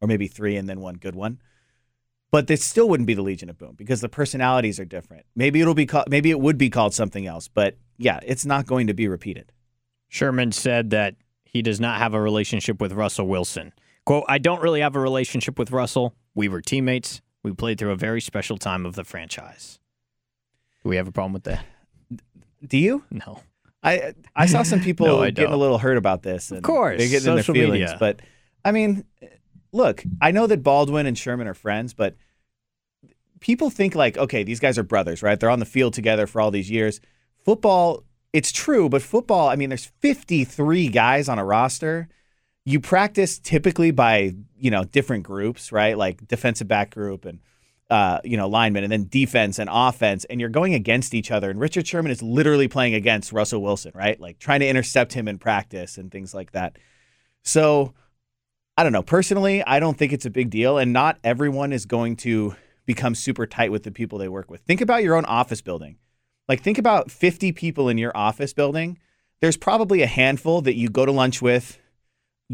or 0.00 0.08
maybe 0.08 0.26
three 0.26 0.56
and 0.56 0.68
then 0.68 0.80
one 0.80 0.96
good 0.96 1.14
one. 1.14 1.40
But 2.30 2.48
this 2.48 2.64
still 2.64 2.88
wouldn't 2.88 3.06
be 3.06 3.14
the 3.14 3.22
Legion 3.22 3.48
of 3.48 3.58
Boom 3.58 3.74
because 3.76 4.00
the 4.00 4.08
personalities 4.08 4.80
are 4.80 4.84
different. 4.84 5.24
Maybe 5.36 5.60
it'll 5.60 5.74
be 5.74 5.86
called, 5.86 6.10
maybe 6.10 6.30
it 6.30 6.40
would 6.40 6.58
be 6.58 6.68
called 6.68 6.92
something 6.92 7.26
else, 7.26 7.46
but 7.46 7.76
yeah, 7.96 8.18
it's 8.24 8.44
not 8.44 8.66
going 8.66 8.88
to 8.88 8.94
be 8.94 9.06
repeated. 9.06 9.52
Sherman 10.08 10.50
said 10.50 10.90
that 10.90 11.14
he 11.44 11.62
does 11.62 11.80
not 11.80 11.98
have 11.98 12.12
a 12.12 12.20
relationship 12.20 12.80
with 12.80 12.92
Russell 12.92 13.28
Wilson. 13.28 13.72
Quote, 14.06 14.24
I 14.28 14.38
don't 14.38 14.60
really 14.62 14.80
have 14.80 14.96
a 14.96 15.00
relationship 15.00 15.58
with 15.58 15.70
Russell. 15.70 16.14
We 16.34 16.48
were 16.48 16.60
teammates. 16.60 17.22
We 17.42 17.52
played 17.52 17.78
through 17.78 17.90
a 17.92 17.96
very 17.96 18.20
special 18.20 18.58
time 18.58 18.84
of 18.86 18.94
the 18.94 19.04
franchise. 19.04 19.78
Do 20.82 20.88
we 20.90 20.96
have 20.96 21.08
a 21.08 21.12
problem 21.12 21.32
with 21.32 21.44
that? 21.44 21.64
Do 22.66 22.78
you? 22.78 23.04
No. 23.10 23.40
I 23.82 24.14
I 24.34 24.46
saw 24.46 24.62
some 24.62 24.80
people 24.80 25.06
No, 25.22 25.30
getting 25.30 25.52
a 25.52 25.56
little 25.56 25.78
hurt 25.78 25.96
about 25.96 26.22
this. 26.22 26.50
And 26.50 26.58
Of 26.58 26.64
course, 26.64 26.98
they're 26.98 27.08
getting 27.08 27.32
in 27.32 27.38
social 27.38 27.54
their 27.54 27.64
feelings. 27.64 27.80
media. 27.92 27.96
But 27.98 28.20
I 28.64 28.72
mean, 28.72 29.04
look, 29.72 30.02
I 30.20 30.30
know 30.30 30.46
that 30.46 30.62
Baldwin 30.62 31.06
and 31.06 31.16
Sherman 31.16 31.46
are 31.46 31.54
friends, 31.54 31.92
but 31.92 32.16
people 33.40 33.68
think 33.68 33.94
like, 33.94 34.16
okay, 34.16 34.42
these 34.42 34.60
guys 34.60 34.78
are 34.78 34.82
brothers, 34.82 35.22
right? 35.22 35.38
They're 35.38 35.50
on 35.50 35.58
the 35.60 35.66
field 35.66 35.92
together 35.92 36.26
for 36.26 36.40
all 36.40 36.50
these 36.50 36.70
years. 36.70 37.00
Football, 37.44 38.04
it's 38.32 38.50
true, 38.52 38.88
but 38.88 39.02
football, 39.02 39.48
I 39.48 39.56
mean, 39.56 39.68
there's 39.68 39.84
53 40.00 40.88
guys 40.88 41.28
on 41.28 41.38
a 41.38 41.44
roster. 41.44 42.08
You 42.64 42.80
practice 42.80 43.38
typically 43.38 43.90
by 43.90 44.34
you 44.58 44.70
know 44.70 44.84
different 44.84 45.24
groups, 45.24 45.72
right? 45.72 45.96
Like 45.96 46.26
defensive 46.26 46.68
back 46.68 46.94
group 46.94 47.24
and 47.24 47.40
uh, 47.90 48.18
you 48.24 48.36
know, 48.36 48.48
linemen 48.48 48.82
and 48.82 48.90
then 48.90 49.06
defense 49.08 49.58
and 49.58 49.68
offense, 49.70 50.24
and 50.24 50.40
you're 50.40 50.48
going 50.48 50.74
against 50.74 51.14
each 51.14 51.30
other. 51.30 51.50
And 51.50 51.60
Richard 51.60 51.86
Sherman 51.86 52.10
is 52.10 52.22
literally 52.22 52.66
playing 52.66 52.94
against 52.94 53.32
Russell 53.32 53.62
Wilson, 53.62 53.92
right? 53.94 54.18
Like 54.18 54.38
trying 54.38 54.60
to 54.60 54.66
intercept 54.66 55.12
him 55.12 55.28
in 55.28 55.38
practice 55.38 55.98
and 55.98 56.10
things 56.10 56.34
like 56.34 56.52
that. 56.52 56.78
So 57.42 57.92
I 58.76 58.82
don't 58.82 58.92
know. 58.92 59.02
Personally, 59.02 59.62
I 59.62 59.78
don't 59.78 59.96
think 59.96 60.12
it's 60.12 60.26
a 60.26 60.30
big 60.30 60.50
deal, 60.50 60.78
and 60.78 60.92
not 60.92 61.18
everyone 61.22 61.72
is 61.72 61.86
going 61.86 62.16
to 62.16 62.56
become 62.86 63.14
super 63.14 63.46
tight 63.46 63.70
with 63.70 63.82
the 63.82 63.92
people 63.92 64.18
they 64.18 64.28
work 64.28 64.50
with. 64.50 64.62
Think 64.62 64.80
about 64.80 65.04
your 65.04 65.14
own 65.14 65.24
office 65.26 65.60
building. 65.60 65.96
Like, 66.48 66.62
think 66.62 66.78
about 66.78 67.10
50 67.10 67.52
people 67.52 67.88
in 67.88 67.96
your 67.96 68.14
office 68.16 68.52
building. 68.52 68.98
There's 69.40 69.56
probably 69.56 70.02
a 70.02 70.06
handful 70.06 70.60
that 70.62 70.74
you 70.74 70.88
go 70.88 71.06
to 71.06 71.12
lunch 71.12 71.40
with, 71.40 71.78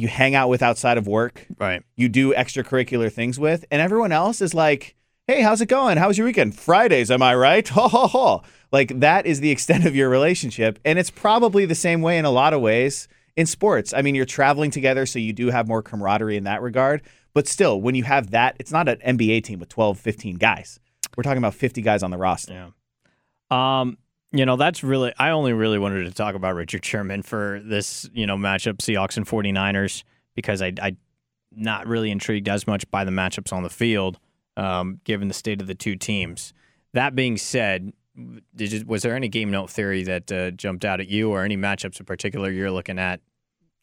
you 0.00 0.08
hang 0.08 0.34
out 0.34 0.48
with 0.48 0.62
outside 0.62 0.98
of 0.98 1.06
work, 1.06 1.46
Right. 1.58 1.82
you 1.96 2.08
do 2.08 2.32
extracurricular 2.34 3.12
things 3.12 3.38
with, 3.38 3.64
and 3.70 3.80
everyone 3.82 4.12
else 4.12 4.40
is 4.40 4.54
like, 4.54 4.94
"Hey, 5.26 5.42
how's 5.42 5.60
it 5.60 5.66
going? 5.66 5.96
How 5.98 6.08
was 6.08 6.18
your 6.18 6.26
weekend? 6.26 6.56
Fridays, 6.58 7.10
am 7.10 7.22
I 7.22 7.34
right?" 7.34 7.66
Ha 7.68 7.88
ha 7.88 8.06
ha. 8.08 8.40
Like 8.72 9.00
that 9.00 9.26
is 9.26 9.40
the 9.40 9.50
extent 9.50 9.84
of 9.86 9.94
your 9.96 10.08
relationship, 10.08 10.78
and 10.84 10.98
it's 10.98 11.10
probably 11.10 11.66
the 11.66 11.74
same 11.74 12.02
way 12.02 12.18
in 12.18 12.24
a 12.24 12.30
lot 12.30 12.52
of 12.52 12.60
ways 12.60 13.08
in 13.36 13.46
sports. 13.46 13.92
I 13.94 14.02
mean, 14.02 14.14
you're 14.14 14.24
traveling 14.26 14.70
together, 14.70 15.06
so 15.06 15.18
you 15.18 15.32
do 15.32 15.50
have 15.50 15.66
more 15.68 15.82
camaraderie 15.82 16.36
in 16.36 16.44
that 16.44 16.62
regard. 16.62 17.02
But 17.32 17.46
still, 17.46 17.80
when 17.80 17.94
you 17.94 18.02
have 18.04 18.30
that, 18.32 18.56
it's 18.58 18.72
not 18.72 18.88
an 18.88 18.98
NBA 19.04 19.40
team 19.44 19.60
with 19.60 19.68
12, 19.68 19.98
15 20.00 20.36
guys. 20.36 20.80
We're 21.16 21.22
talking 21.22 21.38
about 21.38 21.54
50 21.54 21.80
guys 21.82 22.02
on 22.02 22.10
the 22.10 22.18
roster. 22.18 22.52
Yeah. 23.50 23.80
Um, 23.80 23.98
you 24.32 24.46
know, 24.46 24.56
that's 24.56 24.82
really 24.84 25.12
I 25.18 25.30
only 25.30 25.52
really 25.52 25.78
wanted 25.78 26.04
to 26.04 26.12
talk 26.12 26.34
about 26.34 26.54
Richard 26.54 26.84
Sherman 26.84 27.22
for 27.22 27.60
this, 27.64 28.08
you 28.12 28.26
know, 28.26 28.36
matchup 28.36 28.78
Seahawks 28.78 29.16
and 29.16 29.26
49ers 29.26 30.04
because 30.34 30.62
I 30.62 30.72
I 30.80 30.96
not 31.52 31.86
really 31.86 32.10
intrigued 32.10 32.48
as 32.48 32.66
much 32.66 32.88
by 32.90 33.04
the 33.04 33.10
matchups 33.10 33.52
on 33.52 33.62
the 33.62 33.70
field, 33.70 34.18
um, 34.56 35.00
given 35.04 35.28
the 35.28 35.34
state 35.34 35.60
of 35.60 35.66
the 35.66 35.74
two 35.74 35.96
teams. 35.96 36.52
That 36.92 37.14
being 37.16 37.36
said, 37.36 37.92
did 38.54 38.72
you, 38.72 38.84
was 38.86 39.02
there 39.02 39.16
any 39.16 39.28
game 39.28 39.50
note 39.50 39.70
theory 39.70 40.04
that 40.04 40.30
uh, 40.30 40.50
jumped 40.52 40.84
out 40.84 41.00
at 41.00 41.08
you 41.08 41.30
or 41.30 41.42
any 41.42 41.56
matchups 41.56 41.98
in 41.98 42.06
particular 42.06 42.50
you're 42.50 42.70
looking 42.70 42.98
at? 42.98 43.20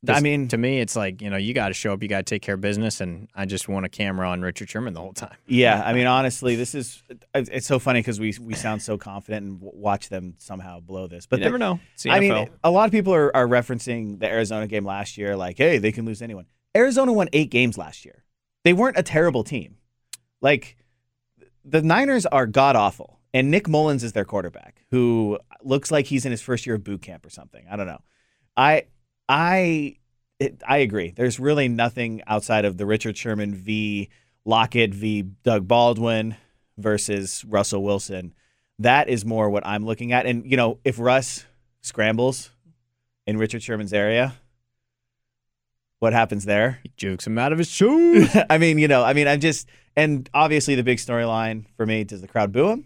I 0.08 0.20
mean, 0.22 0.48
to 0.50 0.58
me, 0.58 0.80
it's 0.80 0.96
like, 0.96 1.22
you 1.22 1.30
know, 1.30 1.38
you 1.38 1.54
got 1.54 1.70
to 1.70 1.74
show 1.74 1.92
up, 1.92 2.04
you 2.04 2.08
got 2.08 2.20
to 2.20 2.24
take 2.24 2.44
care 2.44 2.56
of 2.56 2.62
business, 2.62 3.02
and 3.02 3.28
I 3.34 3.46
just 3.46 3.68
want 3.68 3.86
a 3.86 3.90
camera 3.90 4.30
on 4.30 4.42
Richard 4.42 4.70
Sherman 4.70 4.94
the 4.94 5.00
whole 5.00 5.14
time. 5.14 5.36
Yeah, 5.48 5.82
I 5.84 5.94
mean, 5.94 6.06
honestly, 6.06 6.56
this 6.56 6.76
is 6.76 7.04
uh, 7.10 7.16
it's 7.34 7.66
so 7.66 7.80
funny 7.80 8.00
because 8.00 8.20
we 8.20 8.36
we 8.40 8.54
sound 8.54 8.82
so 8.84 8.98
confident 8.98 9.46
and 9.46 9.60
watch 9.60 10.10
them 10.10 10.36
somehow 10.38 10.80
blow 10.80 11.08
this. 11.08 11.26
But 11.26 11.40
you 11.40 11.46
never 11.46 11.58
know. 11.58 11.80
I 12.08 12.20
mean, 12.20 12.50
a 12.64 12.70
lot 12.70 12.86
of 12.86 12.92
people 12.92 13.14
are, 13.14 13.36
are 13.36 13.48
referencing 13.48 14.20
the 14.20 14.28
Arizona 14.28 14.68
game 14.68 14.86
last 14.86 15.18
year, 15.18 15.36
like, 15.36 15.58
hey, 15.58 15.80
they 15.80 15.92
can 15.92 16.06
lose 16.06 16.22
anyone. 16.22 16.46
Arizona 16.76 17.12
won 17.12 17.28
eight 17.34 17.50
games 17.50 17.78
last 17.78 18.06
year. 18.06 18.24
They 18.64 18.74
weren't 18.74 18.98
a 18.98 19.04
terrible 19.04 19.44
team. 19.44 19.78
Like, 20.42 20.78
the 21.66 21.82
Niners 21.82 22.28
are 22.28 22.46
god 22.46 22.76
awful, 22.76 23.20
and 23.34 23.50
Nick 23.50 23.68
Mullens 23.68 24.04
is 24.04 24.14
their 24.14 24.26
quarterback, 24.26 24.86
who 24.92 25.40
looks 25.64 25.90
like 25.90 26.06
he's 26.06 26.26
in 26.26 26.32
his 26.32 26.42
first 26.42 26.68
year 26.68 26.76
of 26.76 26.84
boot 26.84 27.02
camp 27.02 27.26
or 27.26 27.32
something. 27.32 27.66
I 27.70 27.76
don't 27.76 27.88
know. 27.88 28.02
I 28.56 28.84
I 29.30 29.98
it, 30.40 30.62
I 30.68 30.78
agree. 30.78 31.12
There's 31.16 31.40
really 31.40 31.68
nothing 31.68 32.22
outside 32.28 32.66
of 32.66 32.78
the 32.78 32.86
Richard 32.86 33.18
Sherman 33.18 33.56
v. 33.56 34.10
Lockett 34.46 34.94
v. 34.94 35.24
Doug 35.44 35.68
Baldwin 35.68 36.36
versus 36.78 37.44
Russell 37.46 37.84
Wilson. 37.84 38.34
That 38.80 39.10
is 39.10 39.26
more 39.26 39.50
what 39.50 39.66
I'm 39.66 39.86
looking 39.86 40.12
at. 40.12 40.26
And 40.26 40.50
you 40.50 40.56
know, 40.58 40.80
if 40.84 41.00
Russ 41.00 41.46
scrambles 41.82 42.52
in 43.26 43.38
Richard 43.38 43.64
Sherman's 43.64 43.94
area, 43.94 44.36
what 46.00 46.14
happens 46.14 46.46
there? 46.46 46.80
he 46.84 46.92
jukes 46.96 47.26
him 47.26 47.40
out 47.40 47.52
of 47.52 47.58
his 47.58 47.70
shoes. 47.70 48.30
I 48.50 48.60
mean, 48.60 48.78
you 48.78 48.88
know, 48.88 49.04
I 49.04 49.14
mean, 49.14 49.28
I'm 49.28 49.40
just, 49.40 49.68
and 49.96 50.30
obviously 50.34 50.76
the 50.76 50.84
big 50.84 51.00
storyline 51.00 51.66
for 51.76 51.86
me: 51.86 52.04
does 52.04 52.22
the 52.22 52.28
crowd 52.28 52.52
boo 52.52 52.70
him? 52.70 52.86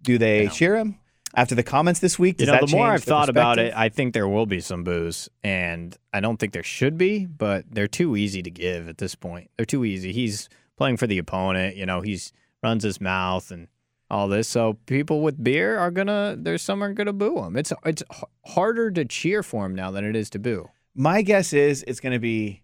Do 0.00 0.16
they 0.16 0.48
cheer 0.48 0.76
him 0.76 0.98
after 1.34 1.54
the 1.54 1.62
comments 1.62 2.00
this 2.00 2.18
week? 2.18 2.40
You 2.40 2.46
know, 2.46 2.52
that 2.52 2.66
the 2.66 2.76
more 2.76 2.88
I've 2.88 3.04
thought 3.04 3.28
about 3.28 3.58
it. 3.58 3.72
I 3.76 3.88
think 3.88 4.14
there 4.14 4.28
will 4.28 4.46
be 4.46 4.60
some 4.60 4.84
boos, 4.84 5.28
and 5.42 5.96
I 6.12 6.20
don't 6.20 6.38
think 6.38 6.52
there 6.52 6.62
should 6.62 6.98
be, 6.98 7.26
but 7.26 7.64
they're 7.70 7.88
too 7.88 8.16
easy 8.16 8.42
to 8.42 8.50
give 8.50 8.88
at 8.88 8.98
this 8.98 9.14
point. 9.14 9.50
They're 9.56 9.66
too 9.66 9.84
easy. 9.84 10.12
He's 10.12 10.48
playing 10.76 10.96
for 10.96 11.06
the 11.06 11.18
opponent. 11.18 11.76
You 11.76 11.86
know, 11.86 12.00
he's 12.00 12.32
runs 12.62 12.84
his 12.84 13.00
mouth 13.00 13.50
and 13.50 13.68
all 14.10 14.28
this. 14.28 14.48
So 14.48 14.78
people 14.86 15.20
with 15.20 15.42
beer 15.42 15.78
are 15.78 15.90
gonna. 15.90 16.36
There's 16.38 16.62
some 16.62 16.82
are 16.82 16.92
gonna 16.92 17.12
boo 17.12 17.42
him. 17.42 17.56
It's 17.56 17.72
it's 17.84 18.02
harder 18.44 18.90
to 18.90 19.04
cheer 19.04 19.42
for 19.42 19.66
him 19.66 19.74
now 19.74 19.90
than 19.90 20.04
it 20.04 20.16
is 20.16 20.30
to 20.30 20.38
boo. 20.38 20.68
My 20.94 21.22
guess 21.22 21.52
is 21.52 21.82
it's 21.86 22.00
going 22.00 22.12
to 22.12 22.18
be 22.18 22.62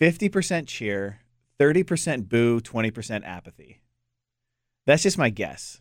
50% 0.00 0.66
cheer, 0.66 1.20
30% 1.58 2.28
boo, 2.28 2.60
20% 2.60 3.26
apathy. 3.26 3.80
That's 4.86 5.04
just 5.04 5.16
my 5.16 5.30
guess. 5.30 5.80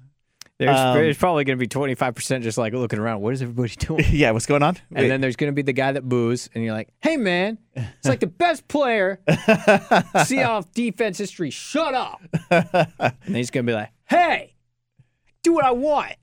There's, 0.62 0.78
Um, 0.80 0.94
there's 0.94 1.18
probably 1.18 1.44
going 1.44 1.58
to 1.58 1.60
be 1.60 1.68
25% 1.68 2.44
just 2.44 2.56
like 2.60 2.74
looking 2.74 3.00
around. 3.00 3.22
What 3.22 3.34
is 3.34 3.42
everybody 3.42 3.74
doing? 3.80 4.06
yeah, 4.12 4.30
what's 4.30 4.46
going 4.46 4.62
on? 4.62 4.78
And 4.94 5.10
then 5.10 5.20
there's 5.20 5.36
going 5.36 5.52
to 5.52 5.56
be 5.56 5.64
the 5.64 5.74
guy 5.74 5.92
that 5.92 6.08
boos, 6.08 6.52
and 6.54 6.64
you're 6.64 6.74
like, 6.76 6.90
hey, 7.02 7.18
man, 7.18 7.58
it's 7.76 8.08
like 8.08 8.20
the 8.20 8.28
best 8.46 8.68
player. 8.68 9.20
See 9.28 9.36
Seahawks 10.36 10.72
defense 10.72 11.18
history. 11.18 11.50
Shut 11.50 11.96
up. 11.96 12.22
and 12.52 13.36
he's 13.36 13.50
going 13.50 13.66
to 13.66 13.72
be 13.72 13.74
like, 13.76 13.90
hey, 14.08 14.54
do 15.42 15.52
what 15.54 15.66
I 15.66 15.72
want. 15.72 16.14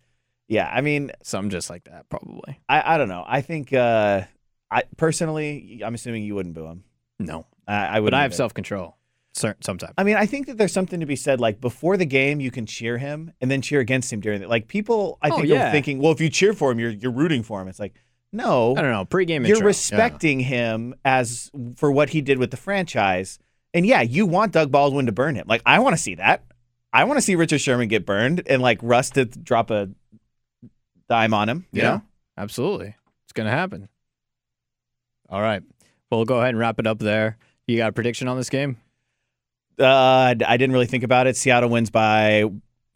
yeah, 0.47 0.71
I 0.73 0.83
mean, 0.83 1.11
some 1.25 1.51
just 1.51 1.69
like 1.69 1.83
that, 1.85 2.09
probably. 2.09 2.61
I, 2.69 2.95
I 2.95 2.99
don't 2.99 3.09
know. 3.09 3.25
I 3.27 3.41
think, 3.41 3.73
uh, 3.73 4.23
I 4.71 4.85
personally, 4.97 5.83
I'm 5.85 5.95
assuming 5.95 6.23
you 6.23 6.37
wouldn't 6.37 6.55
boo 6.55 6.67
him. 6.67 6.85
No. 7.19 7.45
I, 7.67 7.87
I 7.87 8.01
would. 8.01 8.13
But 8.13 8.19
I 8.19 8.23
have 8.23 8.35
self 8.37 8.55
control 8.55 8.97
sometimes. 9.33 9.83
I 9.97 10.05
mean, 10.05 10.17
I 10.17 10.27
think 10.27 10.47
that 10.47 10.59
there's 10.59 10.73
something 10.73 11.01
to 11.01 11.07
be 11.07 11.17
said. 11.17 11.41
Like 11.41 11.61
before 11.61 11.97
the 11.97 12.05
game, 12.07 12.41
you 12.41 12.51
can 12.51 12.67
cheer 12.67 12.99
him 12.99 13.33
and 13.41 13.51
then 13.51 13.63
cheer 13.63 13.81
against 13.81 14.13
him 14.13 14.21
during 14.21 14.41
the. 14.41 14.49
Like 14.49 14.69
people, 14.69 15.19
I 15.23 15.31
Oh, 15.31 15.37
think 15.37 15.49
yeah. 15.49 15.69
are 15.69 15.73
thinking, 15.73 15.99
well, 16.01 16.13
if 16.13 16.21
you 16.21 16.29
cheer 16.29 16.53
for 16.55 16.71
him, 16.73 16.79
you're 16.79 16.91
you're 16.91 17.13
rooting 17.13 17.43
for 17.43 17.61
him. 17.61 17.69
It's 17.69 17.79
like, 17.81 17.95
no, 18.33 18.75
I 18.77 18.83
don't 18.83 18.91
know. 18.93 19.05
Pre-game 19.05 19.45
you're 19.47 19.57
intro. 19.57 19.67
respecting 19.69 20.41
him 20.41 20.95
as 21.05 21.51
for 21.77 21.91
what 21.93 22.11
he 22.11 22.21
did 22.21 22.39
with 22.39 22.51
the 22.51 22.57
franchise. 22.57 23.39
And 23.75 23.87
yeah, 23.87 24.01
you 24.03 24.27
want 24.27 24.53
Doug 24.53 24.71
Baldwin 24.73 25.07
to 25.07 25.13
burn 25.13 25.35
him. 25.35 25.45
Like 25.47 25.63
I 25.65 25.79
want 25.79 25.95
to 25.97 26.03
see 26.03 26.15
that. 26.17 26.45
I 26.93 27.05
want 27.05 27.19
to 27.19 27.23
see 27.23 27.35
Richard 27.37 27.61
Sherman 27.61 27.89
get 27.89 28.07
burned 28.07 28.43
and 28.47 28.61
like 28.63 28.79
Russ 28.83 29.11
to 29.11 29.27
drop 29.27 29.71
a 29.71 29.91
dime 31.09 31.35
on 31.35 31.49
him. 31.49 31.67
Yeah. 31.73 31.83
You 31.83 31.89
yeah. 31.91 32.01
Absolutely. 32.39 32.95
It's 33.25 33.33
going 33.35 33.47
to 33.47 33.53
happen. 33.53 33.89
All 35.29 35.43
right. 35.43 35.63
Well, 36.11 36.21
we'll 36.21 36.25
go 36.25 36.39
ahead 36.39 36.51
and 36.51 36.59
wrap 36.59 36.79
it 36.79 36.87
up 36.87 36.99
there. 36.99 37.37
You 37.67 37.77
got 37.77 37.91
a 37.91 37.93
prediction 37.93 38.29
on 38.29 38.37
this 38.39 38.49
game? 38.49 38.79
Uh, 39.79 40.35
I 40.47 40.57
didn't 40.57 40.73
really 40.73 40.87
think 40.87 41.05
about 41.05 41.27
it. 41.27 41.37
Seattle 41.37 41.71
wins 41.71 41.91
by 41.91 42.45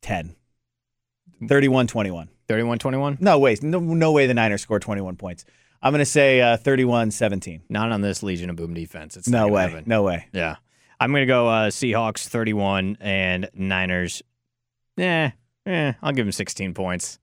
10. 0.03 0.35
31-21. 1.42 2.29
31 2.49 2.79
21? 2.79 3.18
No 3.21 3.38
way. 3.38 3.57
No, 3.62 3.79
no 3.81 4.12
way 4.12 4.27
the 4.27 4.35
Niners 4.35 4.62
score 4.62 4.79
21 4.81 5.16
points. 5.16 5.45
I'm 5.81 5.92
going 5.92 6.01
to 6.01 6.05
say 6.05 6.40
uh, 6.40 6.57
31-17. 6.59 7.62
Not 7.68 7.90
on 7.90 8.01
this 8.03 8.23
Legion 8.23 8.51
of 8.51 8.57
Boom 8.57 8.75
defense. 8.75 9.16
It's 9.16 9.29
No 9.29 9.49
way. 9.49 9.62
happen. 9.62 9.85
No 9.87 10.03
way. 10.03 10.29
Yeah. 10.33 10.57
I'm 11.01 11.11
going 11.11 11.23
to 11.23 11.27
go 11.27 11.49
uh, 11.49 11.71
Seahawks 11.71 12.29
31 12.29 12.99
and 13.01 13.49
Niners. 13.55 14.23
Eh, 14.99 15.31
eh, 15.66 15.92
I'll 16.01 16.12
give 16.12 16.27
them 16.27 16.33
16 16.33 16.75
points. 16.75 17.18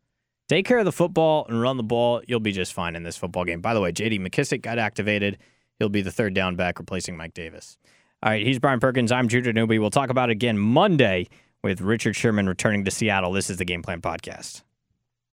Take 0.49 0.65
care 0.65 0.79
of 0.79 0.85
the 0.85 0.91
football 0.91 1.45
and 1.47 1.61
run 1.61 1.77
the 1.77 1.83
ball. 1.83 2.21
You'll 2.27 2.39
be 2.39 2.51
just 2.51 2.73
fine 2.73 2.95
in 2.95 3.03
this 3.03 3.15
football 3.15 3.45
game. 3.45 3.61
By 3.61 3.73
the 3.73 3.79
way, 3.81 3.91
JD 3.91 4.19
McKissic 4.19 4.61
got 4.61 4.79
activated. 4.79 5.37
He'll 5.77 5.89
be 5.89 6.01
the 6.01 6.11
third 6.11 6.33
down 6.33 6.55
back 6.55 6.79
replacing 6.79 7.15
Mike 7.15 7.33
Davis. 7.33 7.77
All 8.21 8.29
right, 8.31 8.45
he's 8.45 8.59
Brian 8.59 8.81
Perkins. 8.81 9.13
I'm 9.13 9.29
Judah 9.29 9.53
Newby. 9.53 9.79
We'll 9.79 9.91
talk 9.91 10.09
about 10.09 10.29
it 10.29 10.33
again 10.33 10.57
Monday 10.57 11.29
with 11.63 11.79
Richard 11.79 12.17
Sherman 12.17 12.49
returning 12.49 12.83
to 12.83 12.91
Seattle. 12.91 13.31
This 13.31 13.49
is 13.49 13.57
the 13.57 13.65
Game 13.65 13.81
Plan 13.81 14.01
Podcast. 14.01 14.63